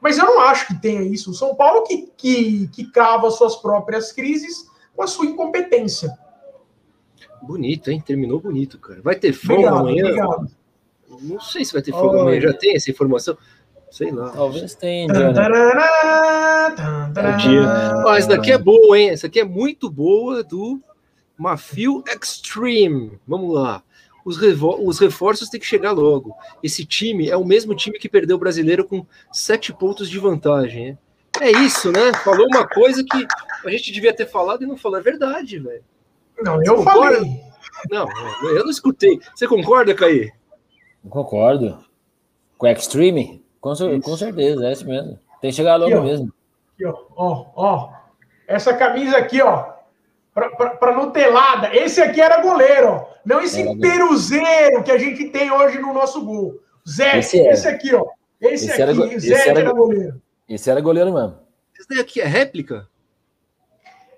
[0.00, 1.30] Mas eu não acho que tenha isso.
[1.30, 6.16] O São Paulo que, que, que cava suas próprias crises com a sua incompetência.
[7.42, 8.02] Bonito, hein?
[8.04, 9.00] Terminou bonito, cara.
[9.02, 10.04] Vai ter fogo amanhã?
[10.04, 10.50] Obrigado.
[11.22, 12.40] Não sei se vai ter fogo amanhã.
[12.40, 13.36] Já tem essa informação?
[13.90, 14.30] Sei lá.
[14.30, 15.12] Talvez tenha.
[15.12, 15.32] É
[17.36, 17.62] dia.
[18.06, 19.10] Ah, essa daqui é boa, hein?
[19.10, 20.80] Essa aqui é muito boa do
[21.36, 23.18] Mafio Extreme.
[23.26, 23.82] Vamos lá.
[24.24, 24.38] Os,
[24.80, 26.34] os reforços têm que chegar logo.
[26.62, 30.88] Esse time é o mesmo time que perdeu o brasileiro com sete pontos de vantagem.
[30.88, 30.98] Hein?
[31.40, 32.12] É isso, né?
[32.24, 33.26] Falou uma coisa que
[33.66, 34.98] a gente devia ter falado e não falou.
[34.98, 35.82] É verdade, velho.
[36.40, 37.40] Não, eu falei.
[37.90, 38.06] Não,
[38.42, 39.18] eu não escutei.
[39.34, 40.30] Você concorda, Caí?
[41.08, 41.78] Concordo.
[42.58, 43.39] Com Extreme?
[43.60, 45.18] Com, com certeza, é isso mesmo.
[45.40, 46.32] Tem que chegar logo aqui, mesmo.
[46.74, 47.92] Aqui, ó, ó, ó.
[48.46, 49.72] Essa camisa aqui, ó.
[50.32, 51.74] Pra, pra, pra Nutelada.
[51.74, 53.06] Esse aqui era goleiro, ó.
[53.24, 56.58] Não esse era peruzeiro que a gente tem hoje no nosso gol.
[56.88, 58.04] Zé, esse, esse aqui, ó.
[58.40, 60.22] Esse, esse aqui, era, Zé era, era goleiro.
[60.48, 61.36] Esse era goleiro mesmo.
[61.78, 62.88] Esse daqui é réplica?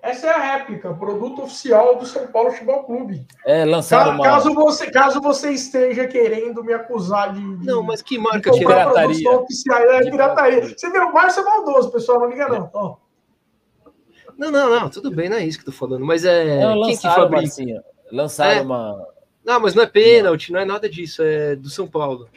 [0.03, 3.25] Essa é a réplica, produto oficial do São Paulo Futebol Clube.
[3.45, 7.39] É, lançado caso, caso você Caso você esteja querendo me acusar de.
[7.65, 9.31] Não, mas que marca de pirataria?
[9.31, 10.77] Oficial, é pirataria.
[10.77, 12.69] Você viu, o Márcio é maldoso, pessoal, não liga não.
[12.73, 12.97] Ó.
[14.37, 16.59] Não, não, não, tudo bem, não é isso que eu tô falando, mas é.
[16.59, 17.85] Não, Quem que fabrica?
[18.11, 18.61] Lançaram é.
[18.61, 19.07] uma.
[19.45, 22.27] Não, mas não é pênalti, não é nada disso, é do São Paulo.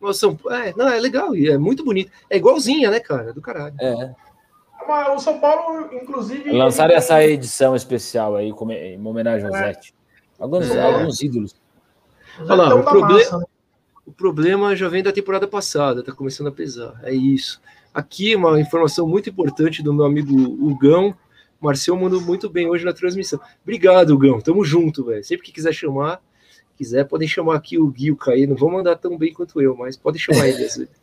[0.00, 0.36] Mas São...
[0.50, 2.10] É, não, é legal, e é muito bonito.
[2.28, 3.32] É igualzinha, né, cara?
[3.32, 3.76] Do caralho.
[3.80, 4.12] É.
[4.86, 6.50] Mas o São Paulo, inclusive.
[6.52, 9.72] Lançaram essa edição especial aí, em homenagem ao é.
[9.72, 9.80] Zé.
[10.38, 10.82] Alguns, é.
[10.82, 11.54] alguns ídolos.
[12.40, 13.44] Olha lá, o problema, massa, né?
[14.06, 16.98] o problema já vem da temporada passada, tá começando a pesar.
[17.02, 17.60] É isso.
[17.94, 21.14] Aqui, uma informação muito importante do meu amigo Hugão.
[21.60, 23.38] Marcel mandou muito bem hoje na transmissão.
[23.62, 24.40] Obrigado, Hugão.
[24.40, 25.22] Tamo junto, velho.
[25.22, 26.20] Sempre que quiser chamar,
[26.76, 28.46] quiser, podem chamar aqui o Gui, o Caí.
[28.46, 30.88] Não vão mandar tão bem quanto eu, mas podem chamar ele vezes.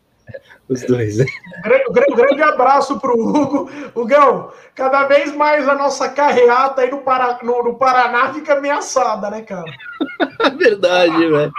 [0.68, 1.26] Os dois, né?
[1.64, 3.70] Grande, grande abraço para o Hugo.
[3.96, 9.30] Hugão, cada vez mais a nossa carreata aí no, Para, no, no Paraná fica ameaçada,
[9.32, 9.72] né, cara?
[10.58, 11.52] Verdade, velho.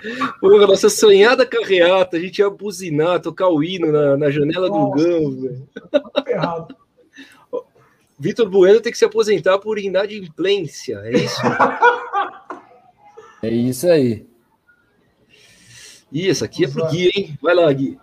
[0.63, 4.81] A nossa sonhada carreata, a gente ia buzinar, tocar o hino na, na janela nossa,
[4.81, 5.69] do Gão, velho.
[6.25, 6.77] Ferrado.
[8.19, 11.41] Vitor Bueno tem que se aposentar por inadimplência, é isso?
[13.43, 14.31] é isso aí.
[16.13, 17.39] Ih, essa aqui é pro Gui, hein?
[17.41, 17.99] Vai lá, Gui.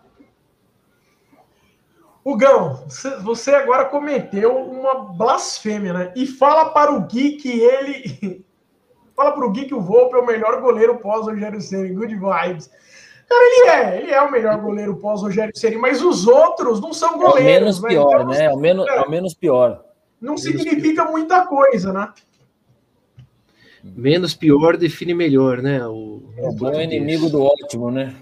[2.36, 2.84] Gão,
[3.24, 6.14] você agora cometeu uma blasfêmia, né?
[6.16, 8.44] E fala para o Gui que ele.
[9.16, 11.96] fala para o Gui que o Volpe é o melhor goleiro pós-Rogério Ceni.
[11.96, 12.70] Good vibes.
[13.30, 17.18] Cara, ele é, ele é o melhor goleiro pós-Rogério Ceni, mas os outros não são
[17.18, 17.40] goleiros.
[17.40, 17.90] É o menos né?
[17.90, 18.46] pior, então, né?
[18.46, 19.84] É o menos, é o menos pior.
[20.20, 21.12] Não menos significa pior.
[21.12, 22.12] muita coisa, né?
[23.84, 25.86] Menos pior define melhor, né?
[25.88, 28.14] O, é o bom inimigo do ótimo, né?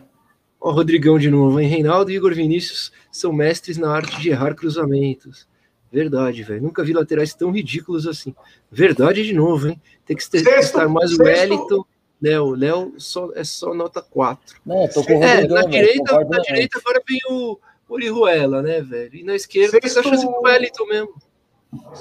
[0.65, 1.67] Ó, Rodrigão de novo, hein?
[1.67, 5.47] Reinaldo e Igor Vinícius são mestres na arte de errar cruzamentos.
[5.91, 6.63] Verdade, velho.
[6.63, 8.33] Nunca vi laterais tão ridículos assim.
[8.71, 9.79] Verdade de novo, hein?
[10.07, 11.85] Tem que testar mais o Wellington.
[12.19, 14.59] Léo, Léo só, é só nota 4.
[14.65, 19.13] Não, tô com é, na direita, na direita agora vem o Orihuela, né, velho?
[19.13, 21.13] E na esquerda tem que chance pro Wellington mesmo.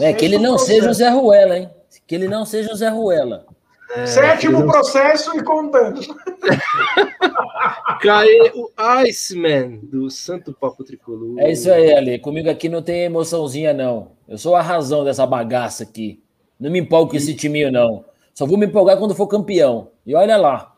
[0.00, 1.70] É, que ele não seja o Zé Ruela, hein?
[2.06, 3.44] Que ele não seja o Zé Ruela.
[3.90, 6.00] É, Sétimo processo e contando.
[8.00, 11.38] Cai o Iceman do Santo Papo Tricolor.
[11.38, 12.18] É isso aí, Ali.
[12.18, 14.12] Comigo aqui não tem emoçãozinha, não.
[14.28, 16.22] Eu sou a razão dessa bagaça aqui.
[16.58, 18.04] Não me empolgo com esse timinho, não.
[18.34, 19.88] Só vou me empolgar quando for campeão.
[20.04, 20.74] E olha lá.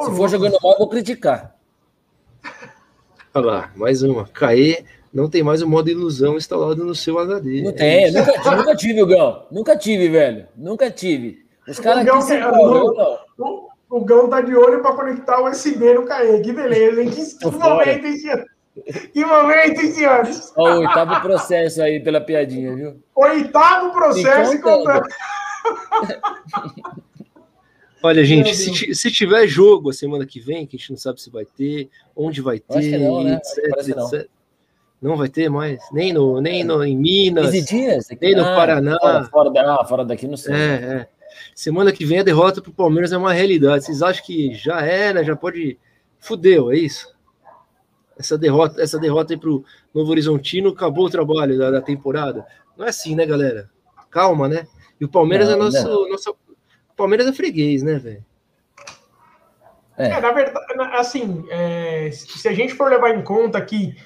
[0.00, 1.56] Se for jogando mal, eu vou criticar.
[3.34, 4.26] Olha lá, mais uma.
[4.28, 7.62] Caê não tem mais o modo ilusão instalado no seu HD.
[7.62, 9.46] Não tem, nunca, nunca tive, Gão.
[9.50, 10.46] Nunca tive, velho.
[10.56, 11.44] Nunca tive.
[11.66, 12.40] Os caras aqui se
[13.88, 16.40] o, Gão tá de olho para conectar o USB no CAE.
[16.40, 17.10] Que beleza, hein?
[17.10, 18.44] Que, que momento, hein, senhor?
[19.12, 20.52] Que momento, hein, senhores?
[20.56, 23.02] Ó, o oitavo processo aí pela piadinha, viu?
[23.14, 25.04] Oitavo processo e contando.
[28.02, 31.20] Olha, gente, se, se, tiver jogo a semana que vem, que a gente não sabe
[31.20, 33.34] se vai ter, onde vai ter, não, né?
[33.34, 34.28] etc, etc.
[35.00, 35.10] Não.
[35.10, 35.16] não.
[35.16, 38.98] vai ter mais, nem no, nem no, em Minas, dias, nem no ah, Paraná.
[38.98, 40.52] Fora, fora, da, ah, fora daqui, não sei.
[40.52, 41.08] É, é.
[41.54, 43.84] Semana que vem a derrota para o Palmeiras é uma realidade.
[43.84, 45.78] Vocês acham que já era, já pode.
[46.18, 47.12] Fudeu, é isso?
[48.16, 52.46] Essa derrota, essa derrota aí para o Novo Horizontino acabou o trabalho da, da, temporada.
[52.76, 53.68] Não é assim, né, galera?
[54.10, 54.66] Calma, né?
[55.00, 56.30] E o Palmeiras é não, é nosso, nosso.
[56.30, 58.24] O Palmeiras é freguês, né, velho?
[59.96, 60.08] É.
[60.08, 60.20] é.
[60.20, 63.96] na verdade, assim, é, se a gente for levar em conta que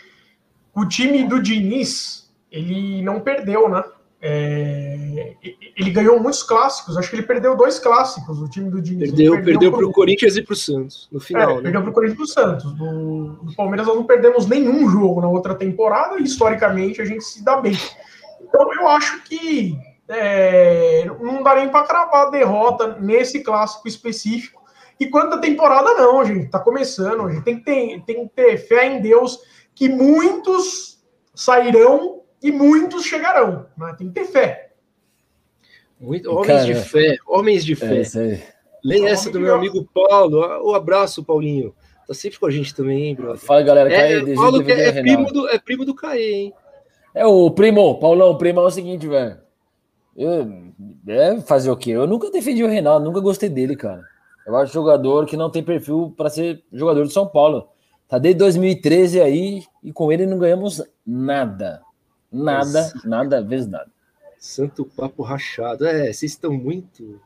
[0.74, 3.82] o time do Diniz, ele não perdeu, né?
[4.28, 5.36] É,
[5.76, 9.10] ele ganhou muitos clássicos, acho que ele perdeu dois clássicos, o time do Diniz.
[9.10, 11.50] Perdeu, perdeu para o Corinthians e para o Santos, no final.
[11.50, 11.62] É, né?
[11.62, 12.72] Perdeu para o Corinthians e para o Santos.
[12.72, 17.22] Do, do, Palmeiras nós não perdemos nenhum jogo na outra temporada e historicamente a gente
[17.22, 17.78] se dá bem.
[18.42, 24.60] Então eu acho que é, não dá nem para cravar a derrota nesse clássico específico.
[24.98, 27.26] E quanto à temporada, não, gente, está começando.
[27.26, 29.38] A gente tem que, ter, tem que ter fé em Deus
[29.74, 31.00] que muitos
[31.34, 33.66] sairão e muitos chegarão.
[33.76, 33.94] Né?
[33.98, 34.70] Tem que ter fé.
[36.00, 38.02] Muito, homens Cara, de fé, homens de fé.
[38.02, 40.38] É Leia essa do meu amigo Paulo.
[40.62, 41.74] O abraço, Paulinho.
[42.06, 43.38] Tá sempre com a gente também, hein, brother?
[43.38, 43.92] Fala, galera.
[43.92, 46.54] É, Caê, Paulo que é, é primo do, é primo do Caê, hein?
[47.12, 49.38] É o primo, Paulão, o primo é o seguinte, velho.
[51.08, 51.90] É fazer o quê?
[51.90, 54.04] Eu nunca defendi o Reinaldo, nunca gostei dele, cara.
[54.46, 57.68] Eu acho jogador que não tem perfil para ser jogador de São Paulo.
[58.06, 61.82] Tá desde 2013 aí e com ele não ganhamos nada.
[62.36, 63.00] Nada, Nossa.
[63.04, 63.90] nada, vezes nada.
[64.38, 65.86] Santo papo rachado.
[65.86, 67.20] É, vocês estão muito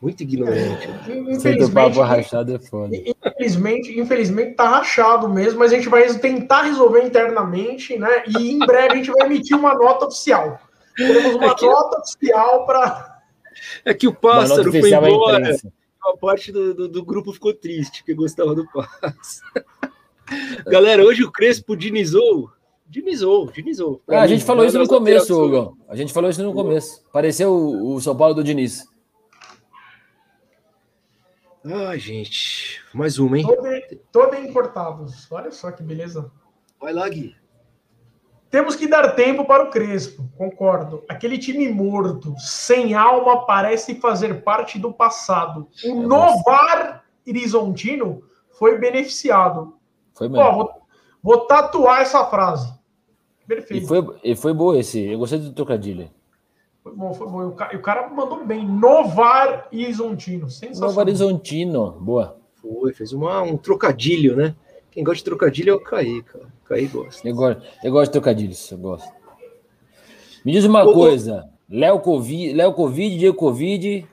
[0.00, 0.88] muito ignorante.
[1.40, 2.96] Santo papo rachado é foda.
[2.96, 8.24] Infelizmente, infelizmente tá rachado mesmo, mas a gente vai tentar resolver internamente, né?
[8.26, 10.60] E em breve a gente vai emitir uma nota oficial.
[10.96, 11.66] Temos uma é que...
[11.66, 13.18] nota oficial para.
[13.84, 15.56] É que o pássaro foi embora.
[16.00, 19.64] A parte do, do, do, grupo ficou triste, que gostava do pássaro.
[20.66, 22.50] Galera, hoje o Crespo dinizou.
[22.88, 24.02] Dinizou, dinizou.
[24.08, 25.76] Ah, a gente falou isso no começo, Hugo.
[25.88, 27.04] A gente falou isso no começo.
[27.12, 28.86] Pareceu o, o São Paulo do Diniz.
[31.64, 32.80] Ai, gente.
[32.94, 33.46] Mais uma, hein?
[34.10, 35.30] Toda, importados.
[35.30, 36.30] Olha só que beleza.
[36.80, 37.36] Vai lá, Gui.
[38.50, 41.04] Temos que dar tempo para o Crespo, concordo.
[41.06, 45.68] Aquele time morto, sem alma, parece fazer parte do passado.
[45.84, 48.22] O é Novar Horizontino
[48.58, 49.76] foi beneficiado.
[50.14, 50.42] Foi mesmo.
[50.42, 50.70] Ó, vou,
[51.22, 52.72] vou, tatuar essa frase.
[53.48, 53.82] Perfeito.
[53.82, 55.00] E foi, e foi boa esse.
[55.00, 56.10] Eu gostei do trocadilho.
[56.82, 57.48] Foi bom, foi bom.
[57.48, 58.68] O cara mandou bem.
[58.68, 60.50] Novar Horizontino.
[60.50, 60.90] Sensacional.
[60.90, 61.92] Novar Horizontino.
[61.92, 62.36] Boa.
[62.56, 64.54] Foi, fez uma, um trocadilho, né?
[64.90, 66.46] Quem gosta de trocadilho é o Caí, cara.
[66.66, 67.26] Caí gosta.
[67.26, 69.10] Eu gosto, eu gosto de trocadilhos, eu gosto.
[70.44, 71.48] Me diz uma Ô, coisa.
[71.70, 74.06] Léo Covid, Léo Covid, Diego Covid,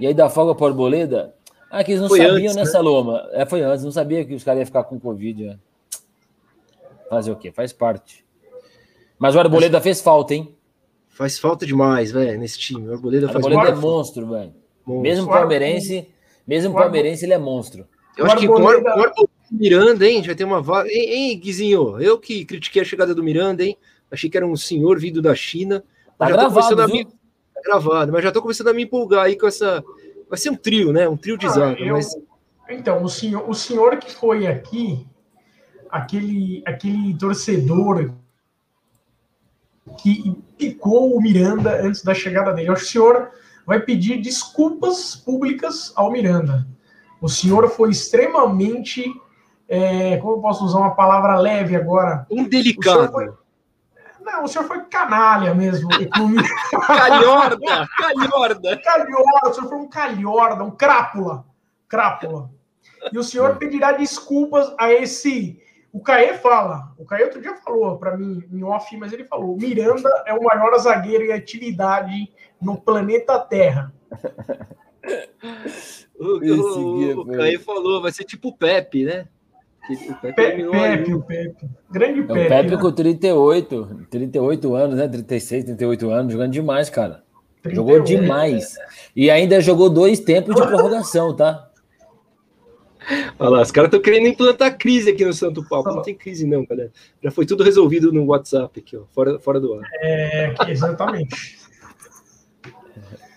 [0.00, 1.34] e aí da folga por Arboleda.
[1.70, 2.84] Ah, que eles não foi sabiam antes, nessa né?
[2.84, 3.28] loma.
[3.32, 5.48] É, foi antes, não sabia que os caras iam ficar com Covid.
[5.48, 5.58] É.
[7.08, 7.52] Fazer o quê?
[7.52, 8.21] Faz parte.
[9.22, 10.52] Mas o Arboleda fez falta, hein?
[11.10, 12.88] Faz falta demais, velho, nesse time.
[12.88, 14.52] O Arboleda, faz Arboleda é monstro, velho.
[14.84, 16.08] Mesmo palmeirense,
[16.44, 17.86] mesmo palmeirense, ele é monstro.
[18.18, 19.12] Eu acho que com o Arboleda
[19.48, 20.24] Miranda, hein?
[20.24, 20.88] Já tem uma vaga.
[20.90, 22.00] Hein, hein, Guizinho?
[22.00, 23.78] Eu que critiquei a chegada do Miranda, hein?
[24.10, 25.84] Achei que era um senhor vindo da China.
[26.18, 27.04] Tá já gravado, a me...
[27.04, 29.84] Tá gravado, mas já tô começando a me empolgar aí com essa.
[30.28, 31.08] Vai ser um trio, né?
[31.08, 31.80] Um trio de ah, zaga.
[31.80, 31.92] Eu...
[31.92, 32.12] Mas...
[32.68, 35.06] Então, o senhor, o senhor que foi aqui,
[35.88, 38.12] aquele, aquele torcedor
[39.98, 42.70] que picou o Miranda antes da chegada dele.
[42.70, 43.30] O senhor
[43.66, 46.66] vai pedir desculpas públicas ao Miranda.
[47.20, 49.04] O senhor foi extremamente.
[49.68, 52.26] É, como eu posso usar uma palavra leve agora?
[52.30, 53.10] Indelicado.
[53.10, 53.32] Foi,
[54.20, 55.88] não, o senhor foi canalha mesmo.
[56.86, 57.88] calhorda!
[57.96, 58.76] Calhorda!
[58.78, 59.48] Calhorda!
[59.48, 61.44] O senhor foi um calhorda, um crápula.
[61.88, 62.50] Crápula.
[63.12, 65.60] E o senhor pedirá desculpas a esse
[65.92, 69.56] o Caê fala, o Caê outro dia falou para mim em off, mas ele falou:
[69.56, 73.92] Miranda é o maior zagueiro em atividade no planeta Terra.
[76.18, 79.28] o, o, o Caê falou, vai ser tipo o Pepe, né?
[79.90, 81.70] O Pepe, Pepe, Pepe, o Pepe.
[81.90, 82.46] Grande é, Pepe.
[82.46, 82.76] O Pepe né?
[82.76, 85.08] com 38, 38 anos, né?
[85.08, 87.22] 36, 38 anos, jogando demais, cara.
[87.62, 88.78] 38, jogou demais.
[88.78, 88.86] É.
[89.14, 91.68] E ainda jogou dois tempos de prorrogação, tá?
[93.38, 95.90] Olha lá, os caras estão querendo implantar crise aqui no Santo Palco.
[95.90, 96.92] Não tem crise, não, galera.
[97.22, 99.82] Já foi tudo resolvido no WhatsApp aqui, ó, fora, fora do ar.
[100.00, 101.62] É, exatamente.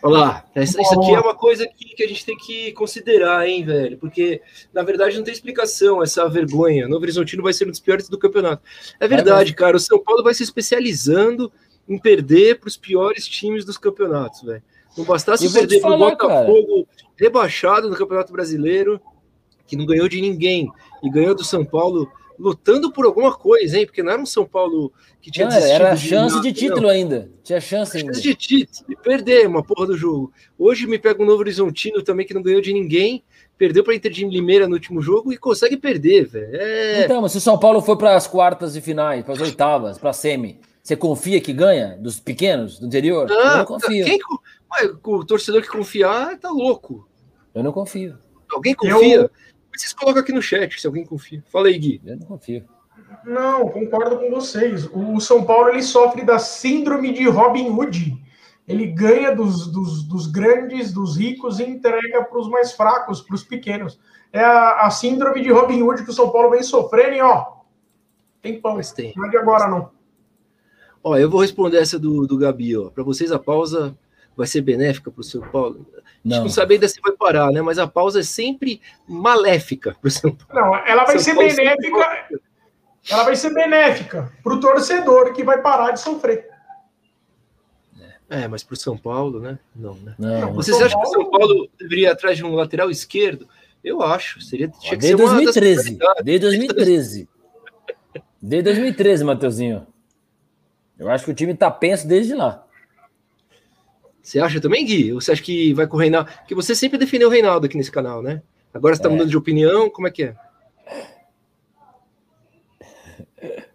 [0.05, 3.47] Olha lá, essa, isso aqui é uma coisa que, que a gente tem que considerar,
[3.47, 3.97] hein, velho?
[3.97, 4.39] Porque,
[4.71, 6.87] na verdade, não tem explicação essa vergonha.
[6.87, 8.61] Novo Horizontino vai ser um dos piores do campeonato.
[8.99, 9.75] É verdade, é cara.
[9.75, 11.51] O São Paulo vai se especializando
[11.89, 14.61] em perder para os piores times dos campeonatos, velho.
[14.95, 17.09] Não bastasse perder para o Botafogo cara.
[17.17, 19.01] rebaixado no Campeonato Brasileiro
[19.67, 20.69] que não ganhou de ninguém
[21.03, 23.85] e ganhou do São Paulo lutando por alguma coisa, hein?
[23.85, 24.91] Porque não era um São Paulo
[25.21, 26.89] que tinha não, Era chance de, de título não.
[26.89, 27.31] ainda.
[27.43, 28.13] Tinha chance ainda.
[28.13, 28.85] Chance de título.
[28.89, 30.31] E perder uma porra do jogo.
[30.57, 33.23] Hoje me pega um Novo Horizontino também que não ganhou de ninguém.
[33.57, 36.55] Perdeu para Inter de Limeira no último jogo e consegue perder, velho.
[36.55, 37.05] É...
[37.05, 39.97] Então, mas se o São Paulo for para as quartas de finais, para as oitavas,
[39.97, 43.31] para a semi, você confia que ganha dos pequenos, do interior?
[43.31, 44.05] Ah, eu não confio.
[44.05, 44.19] Quem,
[45.03, 47.07] o torcedor que confiar tá louco.
[47.53, 48.17] Eu não confio.
[48.51, 49.15] Alguém confia?
[49.15, 49.31] Eu...
[49.75, 51.43] Vocês colocam aqui no chat se alguém confia.
[51.47, 52.01] Fala aí, Gui.
[52.05, 52.63] Eu não confio.
[53.25, 54.87] Não, concordo com vocês.
[54.93, 58.23] O São Paulo ele sofre da síndrome de Robin Hood.
[58.67, 63.35] Ele ganha dos, dos, dos grandes, dos ricos e entrega para os mais fracos, para
[63.35, 63.99] os pequenos.
[64.33, 67.45] É a, a, síndrome de Robin Hood que o São Paulo vem sofrendo e, ó,
[68.41, 68.75] tem pão.
[68.75, 69.13] Mas tem.
[69.15, 69.91] Não é de agora, não.
[71.03, 72.89] Ó, eu vou responder essa do, do Gabi, ó.
[72.89, 73.95] Para vocês, a pausa
[74.35, 75.85] vai ser benéfica para o São Paulo?
[76.25, 76.37] Não.
[76.37, 77.61] A gente não sabe ainda se vai parar, né?
[77.61, 80.53] Mas a pausa é sempre maléfica para o São Paulo.
[80.53, 82.27] Não, ela vai São ser Paulo benéfica.
[83.11, 86.49] Ela vai ser benéfica para o torcedor que vai parar de sofrer.
[88.27, 89.59] É, mas para o São Paulo, né?
[89.75, 90.15] Não, né?
[90.17, 91.13] Não, Vocês acham Paulo...
[91.13, 93.47] que o São Paulo deveria ir atrás de um lateral esquerdo?
[93.83, 94.41] Eu acho.
[94.41, 95.99] Seria tinha desde 2013.
[96.23, 97.29] Desde 2013.
[98.41, 99.85] Desde 2013, Mateuzinho.
[100.97, 102.64] Eu acho que o time está penso desde lá.
[104.25, 105.13] Você acha também, Gui?
[105.13, 106.31] Ou você acha que vai com o Reinaldo?
[106.39, 108.41] Porque você sempre defendeu o Reinaldo aqui nesse canal, né?
[108.73, 109.11] Agora você tá É.
[109.11, 110.35] mudando de opinião, como é que é?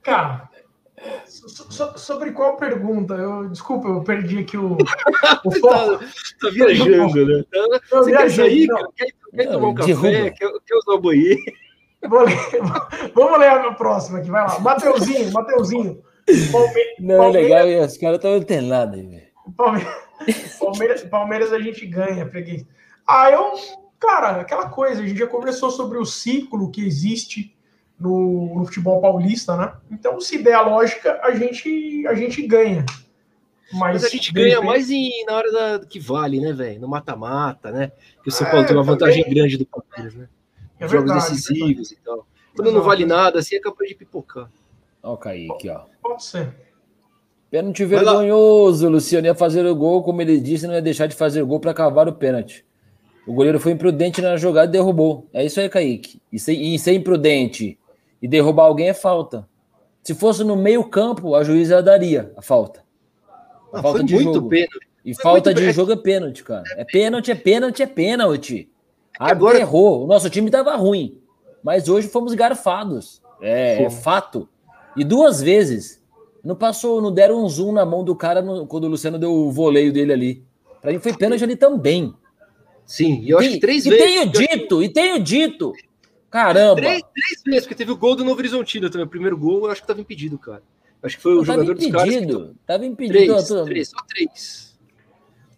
[0.03, 0.49] Cara,
[1.27, 3.15] so- so- sobre qual pergunta?
[3.15, 4.77] Eu, desculpa, eu perdi aqui o,
[5.45, 5.99] o foco.
[5.99, 6.07] tá,
[6.41, 7.45] tá viajando, né?
[7.53, 8.67] Eu Você quer viajei, sair?
[8.67, 8.77] não.
[8.77, 8.89] cara?
[8.97, 10.31] Quer, quer Não, tomar um café?
[10.31, 11.41] Quer, quer usar o banheiro?
[12.09, 12.35] Vou ler-
[13.15, 14.59] vamos ler a próxima aqui, vai lá.
[14.59, 16.03] Mateuzinho, Mateuzinho.
[16.51, 19.30] Palme- Não, é Palmeiras- legal, os caras estão antenados aí, velho.
[19.57, 19.85] Palme-
[20.59, 22.67] Palmeiras, Palmeiras a gente ganha, preguiça.
[23.07, 23.53] Ah, eu.
[23.99, 27.55] Cara, aquela coisa, a gente já conversou sobre o ciclo que existe
[27.99, 29.75] no, no futebol paulista, né?
[29.91, 32.85] Então, se der a lógica, a gente, a gente ganha.
[33.73, 36.81] Mas, Mas a gente ganha repente- mais em, na hora da, que vale, né, velho?
[36.81, 37.93] No mata-mata, né?
[38.23, 39.37] Que o São É, Paulo tem uma vantagem também.
[39.39, 40.29] grande do Palmeiras, né?
[40.79, 42.27] É Jogos verdade, decisivos e tal.
[42.57, 42.87] Quando não Exato.
[42.87, 44.51] vale nada, assim é capaz de pipocar.
[45.03, 45.83] Ó o Kaique, ó.
[46.03, 46.49] Pode ser.
[47.51, 48.89] Pênalti vergonhoso.
[48.89, 51.59] Luciano ia fazer o gol, como ele disse, não ia deixar de fazer o gol
[51.61, 52.65] para cavar o pênalti.
[53.27, 55.27] O goleiro foi imprudente na jogada e derrubou.
[55.33, 56.21] É isso aí, Kaique.
[56.33, 57.79] E ser, e ser imprudente
[58.23, 59.49] e derrubar alguém é falta.
[60.03, 62.83] Se fosse no meio-campo, a juíza daria a falta.
[63.73, 64.49] A Ah, falta de muito jogo.
[64.49, 64.87] pênalti.
[65.05, 65.73] E Foi falta de bem.
[65.73, 66.65] jogo é pênalti, cara.
[66.77, 68.69] É pênalti, é pênalti, é pênalti.
[69.19, 70.05] agora- Agora errou.
[70.05, 71.19] O nosso time tava ruim.
[71.63, 73.21] Mas hoje fomos garfados.
[73.41, 74.49] É, é fato.
[74.97, 76.00] E duas vezes.
[76.43, 79.33] Não passou, não deram um zoom na mão do cara no- quando o Luciano deu
[79.33, 80.45] o voleio dele ali.
[80.81, 82.15] Pra mim foi pênalti ali também.
[82.87, 84.05] Sim, e eu acho E- que três e vezes.
[84.05, 85.73] tenho dito, e tenho dito.
[86.31, 86.77] Caramba.
[86.77, 89.07] Três, três vezes, porque teve o gol do Novo Horizontino também.
[89.07, 90.63] O primeiro gol eu acho que tava impedido, cara.
[91.03, 92.15] Eu acho que foi o Não, tava jogador dos caras.
[92.15, 92.57] impedido.
[92.67, 93.19] Tava impedido.
[93.19, 94.79] Três, Tô- três, só três.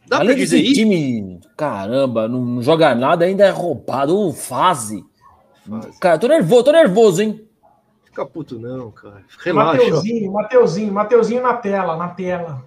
[0.07, 0.81] Dá Além pra dizer desse isso?
[0.81, 4.33] time, caramba, não, não joga nada, ainda é roubado.
[4.33, 5.05] Fase.
[5.69, 5.99] Fase.
[6.01, 7.41] Cara, tô nervoso, tô nervoso, hein?
[8.13, 9.25] Fica puto, não, cara.
[9.43, 9.73] Relaxa.
[9.73, 12.63] Mateuzinho, Mateuzinho, Mateuzinho na tela, na tela.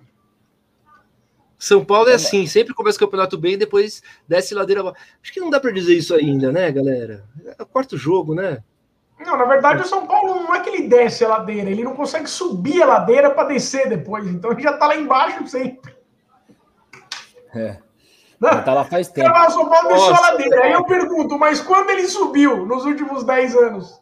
[1.60, 4.82] São Paulo é assim, sempre começa o campeonato bem, depois desce ladeira.
[5.22, 7.26] Acho que não dá pra dizer isso ainda, né, galera?
[7.60, 8.64] É o quarto jogo, né?
[9.20, 11.96] Não, na verdade, o São Paulo não é que ele desce a ladeira, ele não
[11.96, 14.26] consegue subir a ladeira para descer depois.
[14.26, 15.96] Então ele já tá lá embaixo sempre.
[17.54, 17.78] É.
[18.42, 18.50] Né?
[18.52, 19.28] Já tá lá faz O tempo.
[19.28, 20.32] cara fala, São Paulo desceu a Nossa.
[20.32, 20.64] ladeira.
[20.64, 24.02] Aí eu pergunto, mas quando ele subiu nos últimos 10 anos?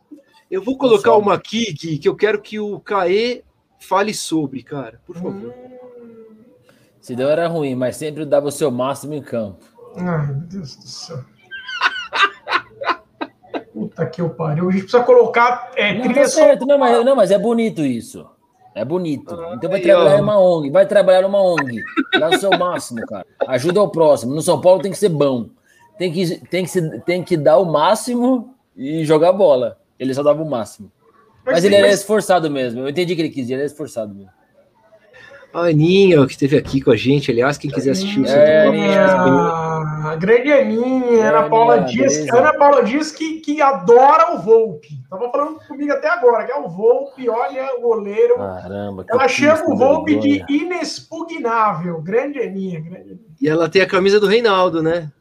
[0.49, 1.21] Eu vou colocar Nossa.
[1.21, 3.43] uma aqui, Gui, que eu quero que o Caê
[3.79, 4.99] fale sobre, cara.
[5.05, 5.53] Por favor.
[6.99, 9.65] Se deu era ruim, mas sempre dava o seu máximo em campo.
[9.97, 11.19] Ai, meu Deus do céu.
[13.73, 14.69] Puta que eu pariu.
[14.69, 18.25] A gente precisa colocar é, Não, tá certo, não mas, não, mas é bonito isso.
[18.75, 19.35] É bonito.
[19.35, 20.17] Ah, então vai aí, trabalhar ó.
[20.17, 20.69] em uma ONG.
[20.71, 21.83] Vai trabalhar numa ONG.
[22.19, 23.25] Dá o seu máximo, cara.
[23.47, 24.33] Ajuda ao próximo.
[24.33, 25.49] No São Paulo tem que ser bom.
[25.97, 29.77] Tem que, tem que, tem que dar o máximo e jogar bola.
[30.03, 30.91] Ele só dava o máximo.
[31.45, 32.81] Mas, ele era esforçado mesmo.
[32.81, 33.53] Eu entendi o que ele quis dizer.
[33.55, 34.31] Ele era esforçado mesmo.
[35.53, 38.69] A Aninha, que esteve aqui com a gente, aliás, quem quiser assistir o É, Santo
[38.69, 42.11] Aninha, a grande Aninha, Ana Paula Dias.
[42.15, 42.37] beleza.
[42.39, 44.87] Ana Paula Dias que, que adora o Volpe.
[45.11, 48.35] Tava falando comigo até agora, que é o Volpe, olha o goleiro.
[48.37, 49.03] Caramba.
[49.03, 52.01] que Ela chama o Volpe de inexpugnável.
[52.01, 53.19] Grande Aninha, grande Aninha.
[53.39, 55.11] E ela tem a camisa do Reinaldo, né?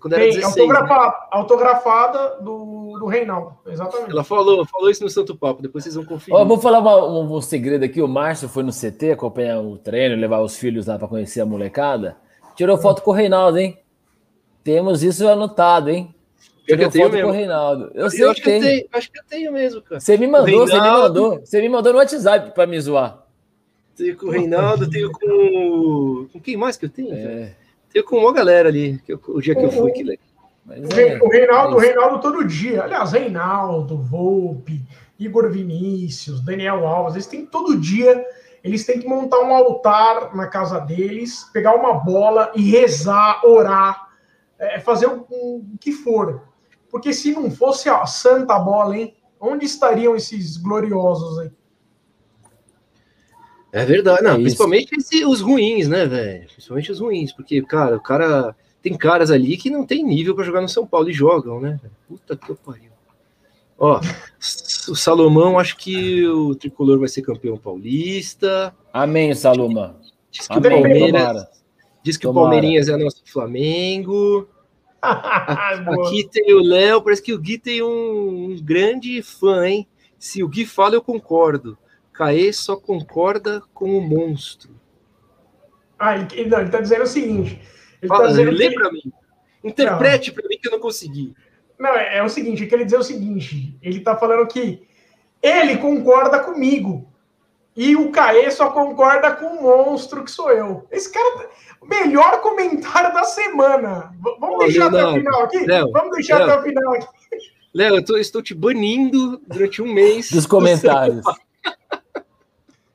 [0.00, 0.56] Quando era Tem, 16.
[0.56, 0.62] né?
[0.76, 3.54] autografada, autografada do, do Reinaldo.
[3.66, 4.10] Exatamente.
[4.10, 6.34] Ela falou, falou isso no Santo Papo, depois vocês vão conferir.
[6.34, 8.00] Ó, vou falar uma- um, um segredo aqui.
[8.00, 11.46] O Márcio foi no CT acompanhar o treino, levar os filhos lá para conhecer a
[11.46, 12.16] molecada.
[12.56, 13.78] Tirou foto com o Reinaldo, hein?
[14.64, 16.14] Temos isso anotado, hein?
[16.66, 17.28] Pior que eu Tirou tenho foto mesmo.
[17.28, 17.90] com o Reinaldo.
[17.94, 18.60] Eu sei eu que acho que eu tem.
[18.62, 20.00] tenho, acho que eu tenho mesmo, cara.
[20.00, 21.40] Você me mandou, você me mandou.
[21.40, 23.24] Você me mandou no WhatsApp para me zoar.
[23.96, 25.26] Tenho com o Reinaldo, tenho com.
[25.26, 27.12] o- Com quem mais que eu tenho?
[27.14, 27.54] É,
[27.92, 30.24] Tenho com uma galera ali, que eu- o dia que eu fui, que legal.
[30.64, 31.86] mas O é, o Reinaldo, é.
[31.86, 32.84] Reinaldo todo dia.
[32.84, 34.82] Aliás, Reinaldo, Volpe,
[35.18, 38.24] Igor Vinícius, Daniel Alves, eles têm todo dia,
[38.62, 44.08] eles têm que montar um altar na casa deles, pegar uma bola e rezar, orar,
[44.58, 46.42] é, fazer o, o que for.
[46.90, 49.14] Porque se não fosse a santa bola, hein?
[49.40, 51.50] Onde estariam esses gloriosos aí?
[53.72, 56.46] É verdade, não, É principalmente esse- os ruins, né, velho?
[56.48, 58.54] Principalmente os ruins, porque, cara, o cara.
[58.82, 61.78] Tem caras ali que não tem nível pra jogar no São Paulo e jogam, né?
[62.08, 62.90] Puta que pariu.
[63.78, 64.00] Ó,
[64.88, 68.74] o Salomão, acho que o tricolor vai ser campeão paulista.
[68.92, 69.96] Amém, Saluma.
[70.30, 70.70] Diz que o Amém.
[70.80, 71.10] Palmeiras.
[71.12, 71.48] Tomara.
[72.02, 72.50] Diz que o Tomara.
[72.50, 74.48] Palmeirinhas é nosso Flamengo.
[75.02, 79.86] Aqui tem o Léo, parece que o Gui tem um, um grande fã, hein?
[80.18, 81.76] Se o Gui fala, eu concordo.
[82.20, 84.70] Caê só concorda com o monstro.
[85.98, 87.60] Ah, ele, não, ele tá dizendo o seguinte.
[88.02, 89.02] Ele tá Fala, dizendo que lê ele- pra mim.
[89.64, 91.34] Interprete pra mim que eu não consegui.
[91.78, 94.86] Não, é, é o seguinte, ele quer dizer o seguinte, ele tá falando que
[95.42, 97.06] ele concorda comigo,
[97.76, 100.86] E o Caê só concorda com o monstro que sou eu.
[100.90, 101.48] Esse cara.
[101.84, 104.12] Melhor comentário da semana.
[104.38, 105.58] Vamos deixar Leonardo, até o final aqui?
[105.66, 107.06] Léo, Vamos deixar Léo, até o final aqui.
[107.72, 110.30] Léo, eu tô, estou te banindo durante um mês.
[110.30, 111.24] Dos comentários.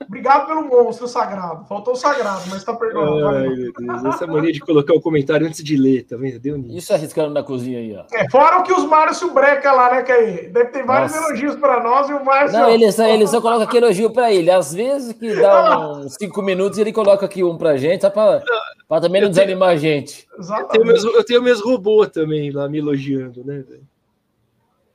[0.07, 1.65] Obrigado pelo monstro sagrado.
[1.65, 3.27] Faltou o sagrado, mas tá perdoado.
[3.27, 6.39] Ai, meu Deus, essa mania de colocar o comentário antes de ler, tá vendo?
[6.39, 6.77] Deu nisso.
[6.77, 8.03] Isso arriscando na cozinha aí, ó.
[8.13, 10.47] É, fora o que os Márcio breca lá, né, Caí?
[10.47, 11.27] Deve ter vários Nossa.
[11.27, 12.59] elogios para nós e o Márcio.
[12.59, 14.51] Não, ele só, ele só coloca aqui elogio para ele.
[14.51, 18.41] Às vezes que dá uns cinco minutos ele coloca aqui um pra gente, só pra,
[18.87, 20.27] pra também não desanimar a gente.
[20.37, 23.94] Eu tenho, meus, eu tenho meus robôs também lá me elogiando, né, velho?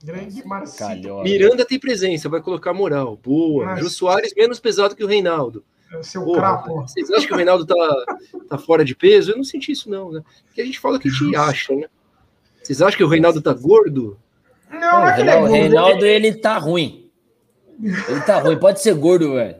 [0.03, 1.23] Grande Marcelo.
[1.23, 3.19] Miranda tem presença, vai colocar moral.
[3.23, 3.67] Boa.
[3.67, 3.81] Mas...
[3.81, 5.63] Jô Soares menos pesado que o Reinaldo.
[5.93, 8.05] É seu Porra, Vocês acham que o Reinaldo tá,
[8.49, 9.33] tá fora de peso?
[9.33, 10.23] Eu não senti isso, não, né?
[10.47, 11.87] Porque a gente fala que a gente acha, né?
[12.63, 14.17] Vocês acham que o Reinaldo tá gordo?
[14.71, 15.51] Não, não é que ele é gordo.
[15.51, 17.11] O Reinaldo, ele tá ruim.
[17.83, 19.57] Ele tá ruim, pode ser gordo, velho.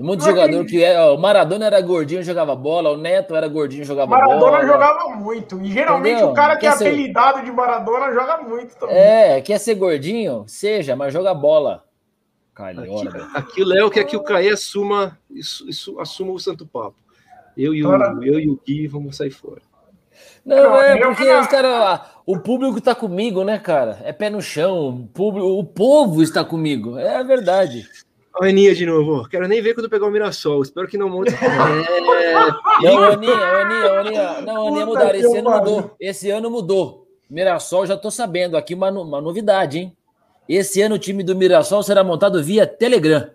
[0.00, 0.98] Um monte de jogador que é.
[1.10, 4.52] O Maradona era gordinho jogava bola, o Neto era gordinho jogava Maradona bola.
[4.52, 5.60] Maradona jogava muito.
[5.60, 6.30] E geralmente Entendeu?
[6.30, 6.88] o cara que quer é ser...
[6.88, 8.96] apelidado de Maradona joga muito também.
[8.96, 10.44] É, quer ser gordinho?
[10.46, 11.84] Seja, mas joga bola.
[12.54, 16.66] Calhora, aqui, aqui o Léo quer que o Caê assuma, isso, isso, assuma o Santo
[16.66, 16.96] Papo.
[17.54, 17.92] Eu e, o,
[18.22, 19.60] eu e o Gui vamos sair fora.
[20.44, 23.98] Não, é porque os cara, o público está comigo, né, cara?
[24.02, 27.86] É pé no chão, o, público, o povo está comigo, é a verdade.
[28.34, 31.08] Olha a Aninha de novo, quero nem ver quando pegar o Mirassol, espero que não
[31.08, 31.32] monte.
[32.20, 32.86] É...
[32.86, 37.08] Não, Aninha, Aninha, Aninha, não, Aninha mudaram, esse ano mudou, esse ano mudou.
[37.28, 39.96] Mirassol, já tô sabendo aqui uma, uma novidade, hein?
[40.48, 43.30] Esse ano o time do Mirassol será montado via Telegram.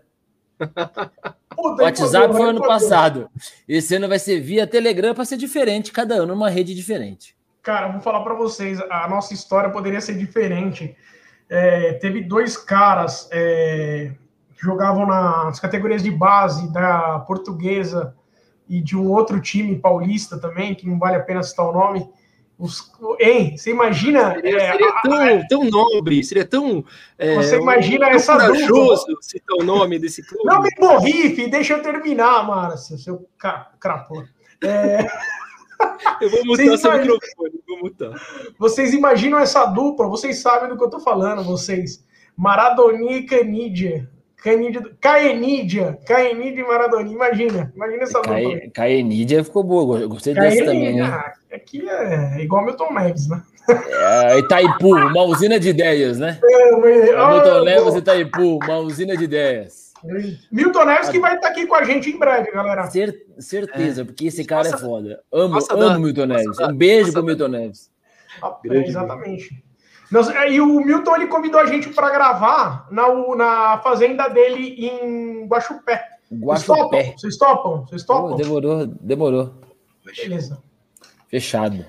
[1.58, 3.30] o WhatsApp foi ano passado.
[3.68, 7.36] Esse ano vai ser via Telegram para ser diferente, cada ano uma rede diferente.
[7.62, 10.96] Cara, vou falar para vocês, a nossa história poderia ser diferente.
[11.50, 14.12] É, teve dois caras é,
[14.58, 18.16] jogavam nas categorias de base da portuguesa
[18.68, 22.10] e de um outro time paulista também, que não vale a pena citar o nome,
[22.58, 23.58] os, hein?
[23.58, 24.34] Você imagina.
[24.34, 26.86] Seria, é, seria tão, a, tão, nobre, seria tão.
[27.18, 29.18] É, você imagina um, essa dúvida.
[29.22, 30.46] citar o nome desse clube.
[30.46, 33.28] Não me borrife, deixa eu terminar, Márcio, seu
[33.80, 34.26] crapola.
[34.64, 35.06] É...
[36.22, 37.14] Eu vou mutar vocês seu imagina...
[37.14, 38.14] microfone, vou mutar.
[38.58, 40.08] Vocês imaginam essa dupla?
[40.08, 42.06] Vocês sabem do que eu tô falando, vocês.
[42.36, 44.10] Maradonia e Canidia.
[45.02, 48.70] Caenídia, Caenídia e Maradonia, imagina, imagina essa dupla.
[48.76, 51.34] Caenídia ficou boa, gostei desse também, né?
[51.52, 53.42] Aqui é igual Milton Neves, né?
[53.68, 56.40] É, Itaipu, uma usina de ideias, né?
[56.44, 57.10] É, mas...
[57.10, 59.92] É Milton Neves e Itaipu, uma usina de ideias.
[60.52, 62.86] Milton Neves que vai estar aqui com a gente em breve, galera.
[62.92, 64.06] Cer certeza, é.
[64.06, 65.24] porque esse cara é foda.
[65.34, 66.60] Amo, amo Milton Neves.
[66.60, 67.90] Um beijo pro Milton Neves.
[68.44, 69.65] Ah, é,
[70.12, 70.54] exatamente.
[70.54, 76.04] e o Milton ele convidou a gente para gravar na, na fazenda dele em Guaxupé.
[76.32, 77.14] Guaxupé.
[77.18, 77.86] Vocês topam?
[77.86, 78.34] Vocês topam?
[78.34, 79.54] Oh, demorou, demorou.
[80.06, 80.62] Beleza.
[81.28, 81.86] Fechado.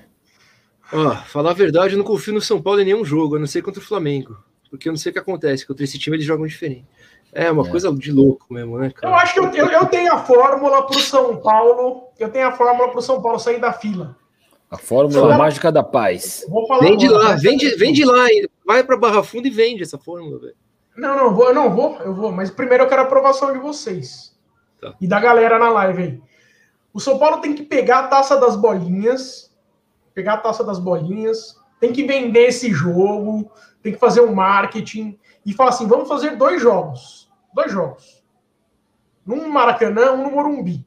[0.91, 3.47] Ó, falar a verdade, eu não confio no São Paulo em nenhum jogo, a não
[3.47, 4.37] ser contra o Flamengo.
[4.69, 6.85] Porque eu não sei o que acontece, contra esse time eles jogam diferente.
[7.31, 7.69] É uma é.
[7.69, 9.13] coisa de louco mesmo, né, cara?
[9.13, 12.07] Eu acho que eu, eu, eu tenho a fórmula para o São Paulo.
[12.17, 14.15] Eu tenho a fórmula para o São Paulo sair da fila.
[14.69, 16.45] A fórmula mágica da paz.
[16.81, 18.27] Vende lá, vende, vende lá,
[18.65, 20.55] vai para Barra Funda e vende essa fórmula, velho.
[20.97, 24.35] Não, não, vou, não vou, eu vou, mas primeiro eu quero a aprovação de vocês.
[24.81, 24.95] Tá.
[24.99, 26.21] E da galera na live aí.
[26.91, 29.55] O São Paulo tem que pegar a taça das bolinhas,
[30.13, 33.51] pegar a taça das bolinhas, tem que vender esse jogo,
[33.83, 37.31] tem que fazer um marketing e falar assim: vamos fazer dois jogos.
[37.53, 38.23] Dois jogos.
[39.23, 40.86] Num Maracanã, um no Morumbi.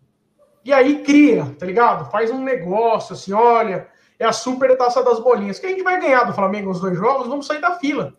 [0.64, 2.10] E aí cria, tá ligado?
[2.10, 3.88] Faz um negócio assim: olha,
[4.18, 5.58] é a super taça das bolinhas.
[5.58, 8.14] Que a gente vai ganhar do Flamengo os dois jogos, vamos sair da fila.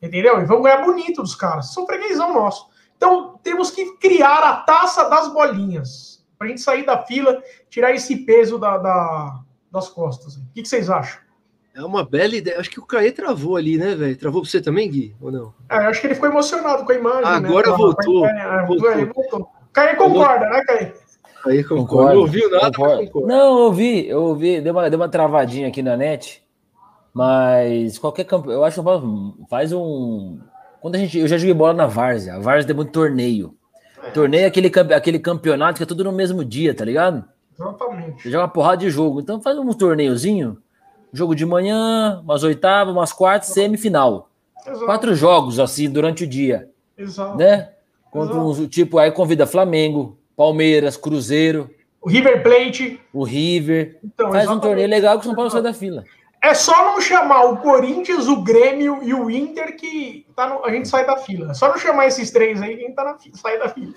[0.00, 0.40] Entendeu?
[0.40, 1.72] E vamos ganhar bonito dos caras.
[1.72, 2.68] São freguesão nosso.
[2.96, 7.92] Então temos que criar a taça das bolinhas para a gente sair da fila, tirar
[7.92, 9.40] esse peso da, da
[9.72, 10.36] das costas.
[10.36, 11.20] O que, que, vocês acham?
[11.74, 12.60] É uma bela ideia.
[12.60, 14.16] Acho que o Caê travou ali, né, velho?
[14.16, 15.16] Travou para você também, Gui?
[15.18, 15.54] Ou não?
[15.70, 17.24] É, acho que ele ficou emocionado com a imagem.
[17.24, 17.76] Ah, agora né?
[17.76, 18.26] voltou.
[18.26, 19.06] É, voltou.
[19.06, 19.50] voltou.
[19.72, 20.92] Caê concorda, né, Caê?
[21.46, 22.14] Aí concorda.
[22.14, 23.26] Não ouviu nada, concorda.
[23.26, 24.60] Não, eu ouvi, eu ouvi.
[24.60, 26.42] Deu uma, deu uma travadinha aqui na net.
[27.12, 30.40] Mas qualquer campo, eu acho que faz um.
[30.80, 32.34] Quando a gente, eu já joguei bola na Várzea.
[32.34, 33.54] A Várzea tem muito torneio.
[34.14, 37.24] Torneio é aquele, aquele campeonato que é tudo no mesmo dia, tá ligado?
[37.54, 38.22] Exatamente.
[38.22, 39.20] Você joga uma porrada de jogo.
[39.20, 40.58] Então faz um torneiozinho.
[41.12, 44.30] Jogo de manhã, umas oitavas, umas quartas, semifinal.
[44.66, 44.86] Exato.
[44.86, 46.70] Quatro jogos assim durante o dia.
[46.96, 47.36] Exato.
[47.36, 47.70] Né?
[48.10, 51.70] Contra uns, tipo, aí convida Flamengo, Palmeiras, Cruzeiro.
[52.00, 53.00] O River Plate.
[53.12, 53.98] O River.
[54.02, 54.64] Então, Faz exatamente.
[54.64, 56.04] um torneio legal que o São Paulo sai da fila.
[56.44, 60.72] É só não chamar o Corinthians, o Grêmio e o Inter que tá no, a
[60.72, 61.52] gente sai da fila.
[61.52, 63.68] É só não chamar esses três aí que a gente tá na fila, sai da
[63.68, 63.94] fila.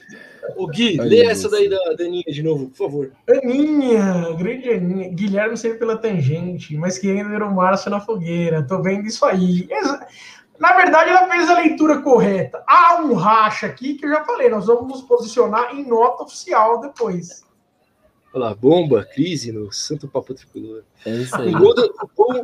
[0.55, 3.11] O Gui, Ai, lê essa daí da Aninha de novo, por favor.
[3.27, 5.09] Aninha, grande Aninha.
[5.09, 8.61] Guilherme sempre pela tangente, mas querendo ver o Márcio na fogueira.
[8.61, 9.67] Tô vendo isso aí.
[10.59, 12.63] Na verdade, ela fez a leitura correta.
[12.65, 16.79] Há um racha aqui que eu já falei, nós vamos nos posicionar em nota oficial
[16.79, 17.43] depois.
[18.33, 20.83] Olha lá, bomba, crise no Santo Papo Tricolor.
[21.05, 21.55] É isso aí.
[21.55, 21.93] Um gol do,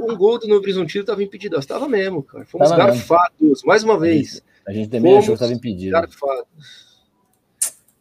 [0.09, 1.59] um gol do Novo Horizontino estava impedido.
[1.59, 2.45] Estava mesmo, cara.
[2.45, 3.67] Fomos tava garfados, mesmo.
[3.67, 4.41] mais uma vez.
[4.65, 5.91] A gente, também Fomos achou que estava impedido.
[5.91, 6.91] Garfados.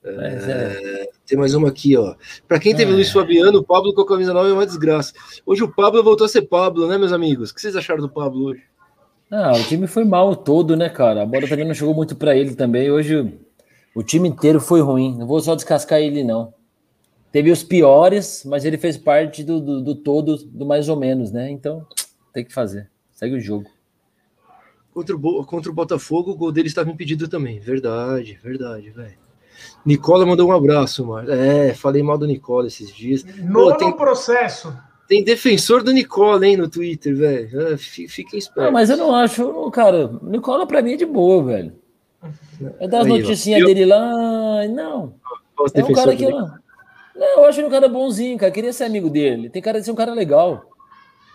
[0.04, 1.10] É, é...
[1.26, 2.14] Tem mais uma aqui, ó.
[2.46, 2.94] Para quem teve é.
[2.94, 5.12] Luiz Fabiano, o Pablo com a camisa nova é uma desgraça.
[5.44, 7.50] Hoje o Pablo voltou a ser Pablo, né, meus amigos?
[7.50, 8.69] O que vocês acharam do Pablo hoje?
[9.30, 11.22] Ah, o time foi mal todo, né, cara?
[11.22, 12.90] A bola também não chegou muito para ele também.
[12.90, 13.38] Hoje
[13.94, 15.16] o time inteiro foi ruim.
[15.16, 16.52] Não vou só descascar ele, não.
[17.30, 21.30] Teve os piores, mas ele fez parte do, do, do todo, do mais ou menos,
[21.30, 21.48] né?
[21.48, 21.86] Então,
[22.32, 22.90] tem que fazer.
[23.12, 23.70] Segue o jogo.
[24.92, 27.60] Contra o, contra o Botafogo, o gol dele estava impedido também.
[27.60, 29.18] Verdade, verdade, velho.
[29.86, 31.30] Nicola mandou um abraço, mano.
[31.30, 33.24] É, falei mal do Nicola esses dias.
[33.44, 33.92] No tem...
[33.92, 34.76] processo.
[35.10, 37.72] Tem defensor do Nicola, hein, no Twitter, velho.
[37.72, 38.54] É, fiquem espertos.
[38.54, 40.08] Não, mas eu não acho, cara.
[40.22, 41.72] Nicola pra mim é de boa, velho.
[42.78, 44.68] É das noticinhas dele lá.
[44.68, 45.12] Não.
[45.74, 46.28] É um cara que.
[46.28, 46.52] Não,
[47.38, 48.52] eu acho ele um cara bonzinho, cara.
[48.52, 49.50] Queria ser amigo dele.
[49.50, 50.64] Tem cara de ser um cara legal.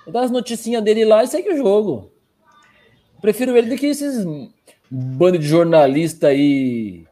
[0.08, 2.10] Dá as noticinhas dele lá e segue o jogo.
[3.20, 4.26] Prefiro ele do que esses
[4.90, 7.04] bando de jornalista aí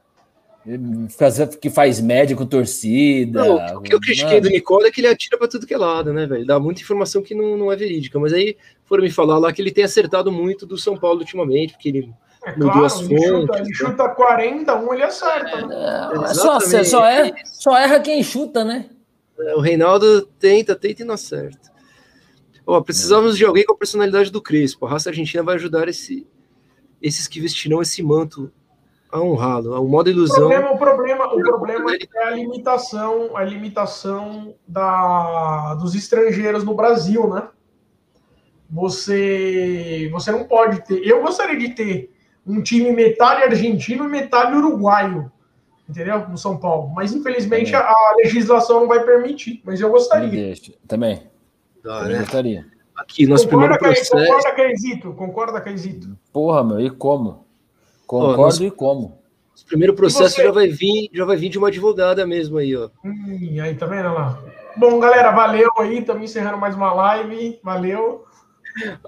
[1.59, 3.45] que faz média com torcida.
[3.45, 5.77] Não, o que eu critiquei do Nicola é que ele atira para tudo que é
[5.77, 6.45] lado, né, velho?
[6.45, 8.17] Dá muita informação que não, não é verídica.
[8.17, 8.55] Mas aí
[8.85, 12.13] foram me falar lá que ele tem acertado muito do São Paulo ultimamente, porque ele
[12.45, 13.11] é mudou claro, as fontes.
[13.11, 15.67] Ele chuta, ele chuta 40, um ele acerta.
[15.67, 15.75] Né?
[15.75, 18.89] É, é só, só, é, só erra quem chuta, né?
[19.39, 21.73] É, o Reinaldo tenta, tenta e não acerta.
[22.65, 24.85] Ó, precisamos de alguém com a personalidade do Crespo.
[24.85, 26.25] A raça argentina vai ajudar esse,
[27.01, 28.49] esses que vestirão esse manto
[29.13, 29.79] a honrá-lo.
[29.79, 30.47] O modo ilusão.
[30.47, 36.73] O problema, o problema, o problema é a limitação, a limitação da, dos estrangeiros no
[36.73, 37.47] Brasil, né?
[38.71, 41.07] Você, você não pode ter.
[41.07, 42.11] Eu gostaria de ter
[42.45, 45.31] um time metade argentino e metade uruguaio,
[45.87, 46.27] entendeu?
[46.27, 46.91] No São Paulo.
[46.95, 49.61] Mas infelizmente a, a, legislação não vai permitir.
[49.63, 50.55] Mas eu gostaria.
[50.87, 51.21] Também.
[51.83, 52.19] Dá, Também né?
[52.21, 52.65] gostaria.
[52.95, 54.11] Aqui, nosso concorda, primeiro processo...
[54.11, 55.13] Concorda, Caizito?
[55.13, 56.17] Concorda, Caizito?
[56.31, 57.42] Porra, meu, e como?
[58.05, 59.23] Concordo e como.
[59.61, 62.89] O primeiro processo já vai vir, já vai vir de uma advogada mesmo aí, ó.
[63.03, 64.39] Hum, aí, tá vendo lá?
[64.75, 67.59] Bom, galera, valeu aí, estamos encerrando mais uma live.
[67.63, 68.25] Valeu.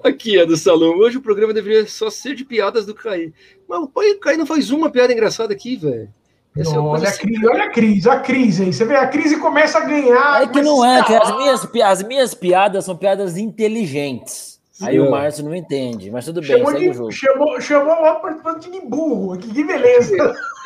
[0.03, 0.97] Aqui é do salão.
[0.97, 3.33] Hoje o programa deveria só ser de piadas do Caí.
[3.67, 6.09] Mas o pai Caí não faz uma piada engraçada aqui, velho.
[6.57, 8.73] É olha, a crise, olha a crise, a crise aí.
[8.73, 10.43] Você vê, a crise começa a ganhar.
[10.43, 14.54] É que não é, que as minhas, as minhas piadas são piadas inteligentes.
[14.81, 17.11] Aí o Márcio não entende, mas tudo bem, chamou segue de, o jogo.
[17.11, 20.17] Chamou, chamou o participante de burro, que, que beleza.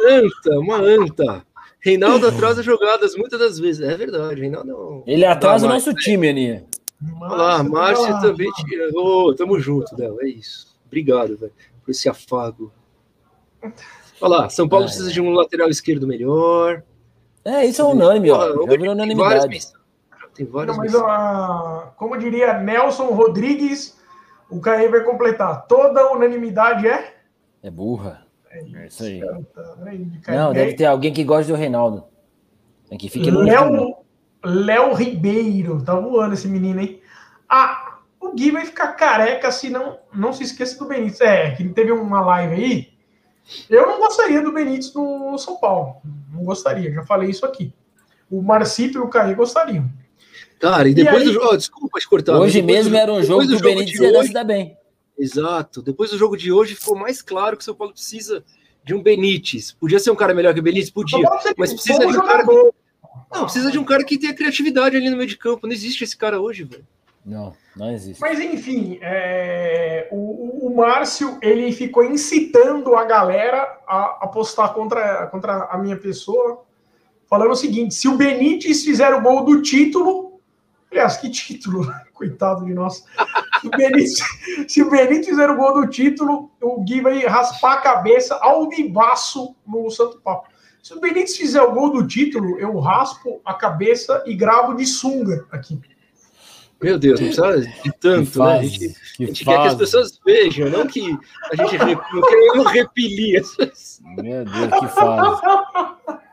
[0.04, 1.46] Anta, uma anta.
[1.80, 3.88] Reinaldo atrasa jogadas muitas das vezes.
[3.88, 5.04] É verdade, Reinaldo.
[5.06, 6.66] Ele atrasa o nosso time, Aninha.
[7.22, 8.90] Olha lá, Márcia ah, também tira.
[8.94, 10.20] Oh, tamo junto, Del.
[10.22, 10.76] É isso.
[10.88, 11.54] Obrigado, velho,
[11.86, 12.74] por esse afago.
[14.20, 16.84] Olha lá, São Paulo precisa de um lateral esquerdo melhor.
[17.46, 18.66] É, isso é unânime, ó.
[18.66, 19.72] Já virou unanimidade.
[20.36, 23.99] Tem várias Não, mas, ó, como diria Nelson Rodrigues,
[24.50, 25.68] o Caê vai completar.
[25.68, 27.16] Toda unanimidade é?
[27.62, 28.26] É burra.
[28.50, 29.22] É isso, é isso aí.
[30.28, 32.06] Não, deve ter alguém que gosta do Reinaldo.
[32.90, 33.98] Tem que fique Léo,
[34.44, 35.84] Léo Ribeiro.
[35.84, 37.00] Tá voando esse menino, hein?
[37.48, 41.22] Ah, o Gui vai ficar careca se não, não se esqueça do Benítez.
[41.22, 42.94] É, que teve uma live aí.
[43.70, 45.98] Eu não gostaria do Benítez no São Paulo.
[46.32, 47.74] Não gostaria, já falei isso aqui.
[48.30, 49.90] O Marcito e o Caí gostariam.
[50.60, 51.48] Cara, e depois e aí, do jogo.
[51.52, 52.38] Oh, desculpa te cortar.
[52.38, 54.78] Hoje mesmo era um jogo que o Benítez ia se dar bem.
[55.18, 55.82] Exato.
[55.82, 58.44] Depois do jogo de hoje ficou mais claro que o São Paulo precisa
[58.84, 59.72] de um Benítez.
[59.72, 60.90] Podia ser um cara melhor que o Benítez?
[60.90, 61.20] Podia.
[61.58, 62.46] Mas precisa de um cara.
[62.46, 62.72] Que...
[63.32, 65.66] Não, precisa de um cara que tenha criatividade ali no meio de campo.
[65.66, 66.86] Não existe esse cara hoje, velho.
[67.26, 68.20] Não, não existe.
[68.20, 70.08] Mas enfim, é...
[70.10, 76.64] o, o, Márcio ele ficou incitando a galera a apostar contra, contra a minha pessoa,
[77.30, 80.29] falando o seguinte: se o Benítez fizer o gol do título,
[80.92, 83.04] Aliás, que título, coitado de nós.
[83.62, 84.20] Se o Benítez,
[84.68, 88.70] se o Benítez fizer o gol do título, o Gui vai raspar a cabeça ao
[88.70, 90.50] vivaço no Santo Papo.
[90.82, 94.86] Se o Benítez fizer o gol do título, eu raspo a cabeça e gravo de
[94.86, 95.80] sunga aqui.
[96.82, 98.58] Meu Deus, não precisa de tanto, né?
[98.58, 101.02] A gente, a gente quer que as pessoas vejam, não que
[101.52, 104.02] a gente não quer repelir as pessoas.
[104.18, 105.42] Meu Deus, que fase.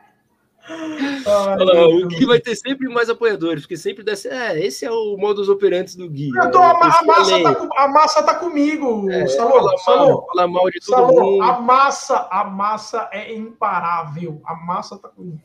[1.25, 4.27] Olha o Gui vai ter sempre mais apoiadores, porque sempre desce.
[4.27, 6.29] É, esse é o modus operandi do Gui.
[6.35, 9.51] Eu tô, a, a, massa tá, com- a massa tá comigo, É, Salô.
[9.51, 10.07] fala, Salô.
[10.09, 11.43] mal, fala mal de todo Salô, mundo.
[11.43, 14.41] a massa, a massa é imparável.
[14.45, 15.39] A massa tá comigo.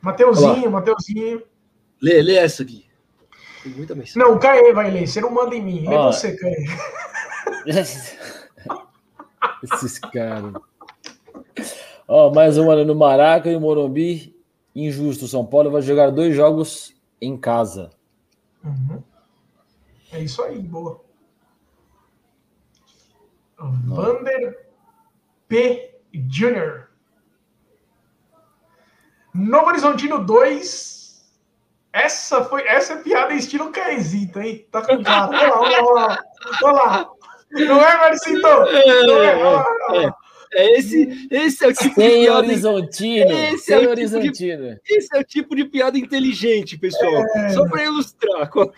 [0.00, 1.42] Mateuzinho, Mateuzinho.
[2.00, 2.86] Lê, lê essa aqui.
[3.62, 4.20] Tem muita mensagem.
[4.20, 5.06] Não, o Caê vai ler.
[5.06, 5.88] Você não manda em mim.
[5.88, 6.10] Lê Ó.
[6.10, 6.66] você, Caê.
[9.62, 10.52] Esses caras.
[12.14, 14.36] Ó, mais um ano no Maraca e o Morumbi.
[14.76, 15.26] Injusto.
[15.26, 17.88] São Paulo vai jogar dois jogos em casa.
[18.62, 19.02] Uhum.
[20.12, 21.02] É isso aí, boa.
[23.58, 24.68] Vander
[25.48, 26.00] P.
[26.12, 26.88] Jr.
[29.32, 31.32] Novo Horizontino 2.
[31.94, 34.66] Essa foi essa é piada estilo Caezito, hein?
[34.70, 35.30] Tá com cara.
[35.30, 36.18] Olha lá, olha lá, olha lá.
[36.62, 37.10] Olha lá.
[37.52, 38.42] Não é, Marcito?
[38.42, 39.34] Não é?
[39.34, 40.21] Olha lá, olha lá.
[40.54, 42.38] É esse, esse é o tipo de Sem piada.
[42.38, 43.32] Horizontino.
[43.32, 44.76] Esse é Sem o tipo de- Horizontino.
[44.88, 47.12] Esse é o tipo de piada inteligente, pessoal.
[47.36, 47.48] É.
[47.50, 48.50] Só para ilustrar.
[48.50, 48.72] qual-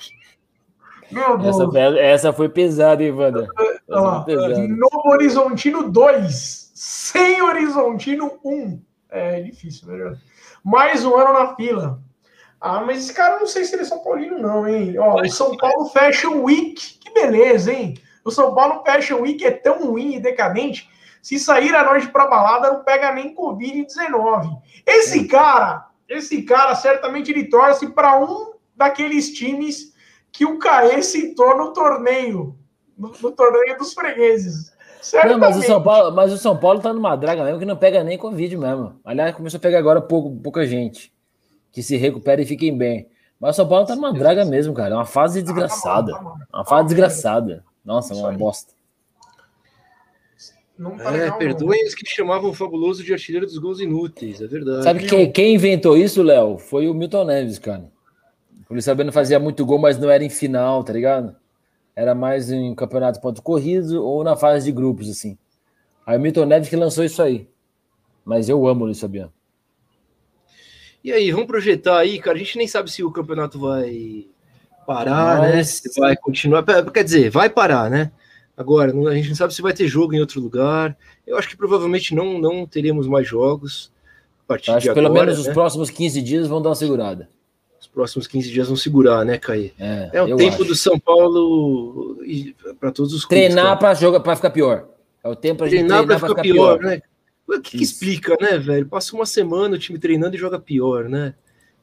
[1.10, 1.56] Meu Deus.
[1.56, 4.68] Essa, foi- essa foi pesada, hein, foi pesada.
[4.68, 6.70] Novo Horizontino 2.
[6.74, 8.80] Sem Horizontino 1.
[9.10, 10.16] É difícil, né?
[10.62, 12.00] Mais um ano na fila.
[12.60, 14.96] Ah, mas esse cara não sei se ele é São Paulino, não, hein?
[14.98, 16.98] Ó, o São Paulo Fashion Week.
[16.98, 17.94] Que beleza, hein?
[18.24, 20.88] O São Paulo Fashion Week é tão ruim e decadente.
[21.24, 24.60] Se sair à noite pra balada, não pega nem Covid-19.
[24.86, 29.94] Esse cara, esse cara, certamente ele torce para um daqueles times
[30.30, 32.58] que o Caê citou no torneio.
[32.98, 34.70] No, no torneio dos fregueses.
[35.26, 35.62] Não, mas o.
[35.62, 38.54] São Paulo, mas o São Paulo tá numa draga mesmo que não pega nem Covid
[38.58, 39.00] mesmo.
[39.02, 41.10] Aliás, começou a pegar agora pouco, pouca gente.
[41.72, 43.08] Que se recupere e fiquem bem.
[43.40, 44.92] Mas o São Paulo tá numa draga mesmo, cara.
[44.92, 46.12] É uma fase desgraçada.
[46.12, 46.58] Ah, tá bom, tá bom.
[46.58, 47.64] Uma fase desgraçada.
[47.82, 48.74] Nossa, uma bosta.
[50.78, 51.38] Não tá É, legal, não.
[51.38, 54.82] perdoem os que chamavam o fabuloso de artilheiro dos gols inúteis, é verdade.
[54.82, 56.58] Sabe quem, quem inventou isso, Léo?
[56.58, 57.90] Foi o Milton Neves, cara.
[58.66, 61.36] Por ele sabendo fazia muito gol, mas não era em final, tá ligado?
[61.94, 65.38] Era mais em campeonato ponto corrido ou na fase de grupos, assim.
[66.04, 67.48] Aí o Milton Neves que lançou isso aí.
[68.24, 69.32] Mas eu amo o Luiz Fabiano.
[71.04, 72.36] E aí, vamos projetar aí, cara.
[72.36, 74.26] A gente nem sabe se o campeonato vai
[74.86, 75.62] parar, Mas- né?
[75.62, 76.64] Se vai continuar.
[76.92, 78.10] Quer dizer, vai parar, né?
[78.56, 80.96] Agora, a gente não sabe se vai ter jogo em outro lugar.
[81.26, 83.90] Eu acho que provavelmente não, não teremos mais jogos
[84.44, 85.52] a partir Acho de que pelo agora, menos os né?
[85.52, 87.28] próximos 15 dias vão dar uma segurada.
[87.80, 89.72] Os próximos 15 dias vão segurar, né, Caí?
[89.78, 90.64] É, É o tempo acho.
[90.66, 92.18] do São Paulo
[92.78, 94.88] para todos os Treinar para jogar para ficar pior.
[95.22, 97.02] É o tempo gente treinar treinar para para ficar pior, né?
[97.46, 98.86] O que, que explica, né, velho?
[98.86, 101.34] Passa uma semana o time treinando e joga pior, né?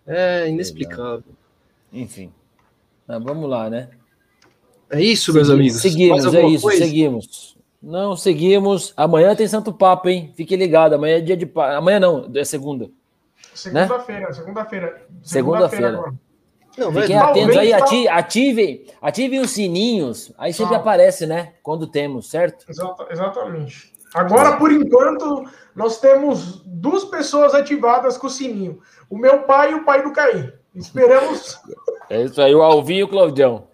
[0.08, 1.24] É inexplicável.
[1.94, 2.32] Enfim.
[3.08, 3.90] Ah, vamos lá, né?
[4.92, 5.82] É isso, meus amigos.
[5.82, 6.84] Seguimos, é isso, coisa?
[6.86, 7.58] seguimos.
[7.82, 8.94] Não, seguimos.
[8.96, 10.32] Amanhã tem Santo Papo, hein?
[10.36, 10.94] Fique ligado.
[10.94, 11.50] Amanhã é dia de.
[11.56, 12.90] Amanhã não, é segunda.
[13.54, 15.08] Segunda-feira, segunda-feira.
[15.24, 16.04] Segunda-feira.
[16.78, 20.32] Não, vai Fiquem atentos aí, ati- ativem, ativem os sininhos.
[20.38, 21.54] Aí sempre aparece, né?
[21.62, 22.66] Quando temos, certo?
[22.70, 23.92] Exata- exatamente.
[24.14, 28.80] Agora, por enquanto, nós temos duas pessoas ativadas com o sininho.
[29.10, 30.52] O meu pai e o pai do Caí.
[30.76, 31.60] Esperamos.
[32.10, 33.68] É isso aí, o Alvinho e o Claudião.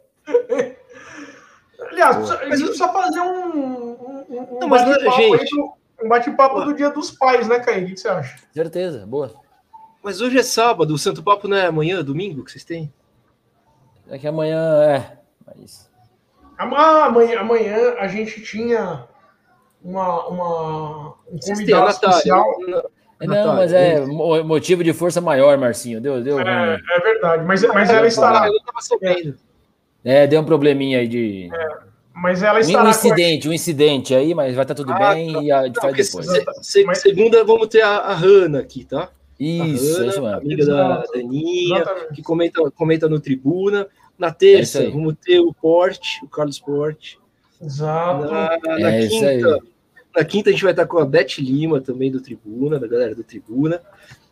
[1.97, 6.89] Aliás, precisa- a gente precisa fazer um, um, um é- bate-papo um bate-papo do Dia
[6.91, 7.83] dos Pais, né, Caí?
[7.85, 8.37] O que você acha?
[8.53, 9.33] Certeza, boa.
[10.03, 12.93] Mas hoje é sábado, o Santo Papo não é amanhã, domingo que vocês têm?
[14.09, 15.17] É que amanhã é.
[15.45, 15.89] Mas...
[16.57, 19.05] Amanhã, amanhã a gente tinha
[19.83, 22.15] uma, uma, um Vocês têm a convidado Natália.
[22.15, 22.59] especial.
[22.67, 22.83] Na-
[23.19, 25.99] Não, Natália, mas é mo- motivo de força maior, Marcinho.
[25.99, 28.45] Deu, deu, É, é verdade, mas, mas ela Eu estará.
[28.47, 29.35] não tava sabendo.
[30.05, 31.49] É, deu um probleminha aí de.
[32.21, 35.33] Mas ela Um com a- incidente, um incidente aí, mas vai estar tudo Ah, bem
[35.33, 35.43] tá.
[35.43, 36.25] e a gente faz depois.
[36.25, 39.09] se- se- Mas- Segunda vamos ter a, a Hanna aqui, tá?
[39.39, 40.27] Isso, a é isso Hanna, mesmo.
[40.27, 41.03] amiga da.
[41.13, 42.13] Daninha, Exatamente.
[42.15, 43.87] que comenta, comenta no Tribuna.
[44.17, 44.89] Na É terça, aí.
[44.89, 47.19] vamos ter o Porte, o Carlos Porte.
[47.61, 48.25] Exato.
[48.25, 49.59] Na, na É quinta,
[50.15, 53.13] na quinta a gente vai estar com a Beth Lima também do Tribuna, da galera
[53.13, 53.79] do Tribuna.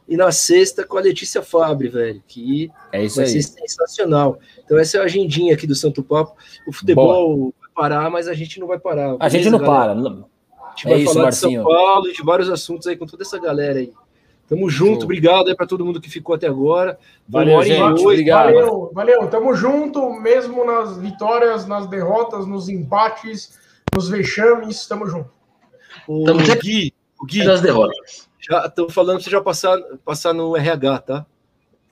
[0.07, 3.31] E na sexta com a Letícia Fabre, velho, que É isso vai aí.
[3.31, 4.39] ser sensacional.
[4.63, 6.35] Então essa é a agendinha aqui do Santo Papo.
[6.67, 9.15] O futebol vai parar, mas a gente não vai parar.
[9.19, 9.93] A gente não galera?
[9.93, 9.95] para.
[9.95, 10.25] não-
[10.61, 11.49] A gente É vai isso, falar Marcinho.
[11.51, 13.91] de São Paulo e de vários assuntos aí com toda essa galera aí.
[14.47, 15.03] Tamo junto, Show.
[15.05, 16.99] obrigado aí para todo mundo que ficou até agora.
[17.27, 18.01] Valeu, gente.
[18.03, 18.53] Obrigado.
[18.53, 19.27] Valeu, valeu.
[19.27, 23.57] Tamo junto, mesmo nas vitórias, nas derrotas, nos empates,
[23.95, 24.85] nos vexames.
[24.87, 25.29] Tamo junto.
[26.07, 28.27] O Estamos aqui Gui, o Gui, das derrotas.
[28.39, 31.25] já estão falando pra você já passar, passar no RH, tá?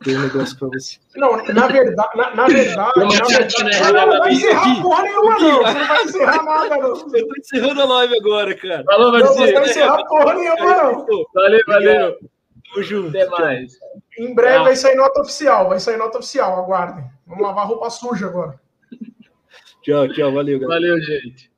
[0.03, 0.97] Tem um negócio pra você.
[1.15, 3.91] Não, na verdade, na, na verdade, Uma na verdade, né?
[3.91, 5.63] não, não vai encerrar Aqui, porra nenhuma, não.
[5.63, 6.89] Você não vai encerrar nada, não.
[6.89, 8.84] Eu tô encerrando a live agora, cara.
[8.84, 11.05] Falou, Não, não vai encerrar porra nenhuma, não.
[11.34, 12.19] Valeu, valeu.
[12.73, 13.09] Tamo junto.
[13.09, 13.73] Até mais.
[14.17, 17.05] Em breve vai sair nota oficial, vai sair nota oficial, aguardem.
[17.25, 18.59] Vamos lavar roupa suja agora.
[19.81, 20.31] Tchau, tchau.
[20.31, 20.81] Valeu, galera.
[20.81, 21.52] Valeu, gente.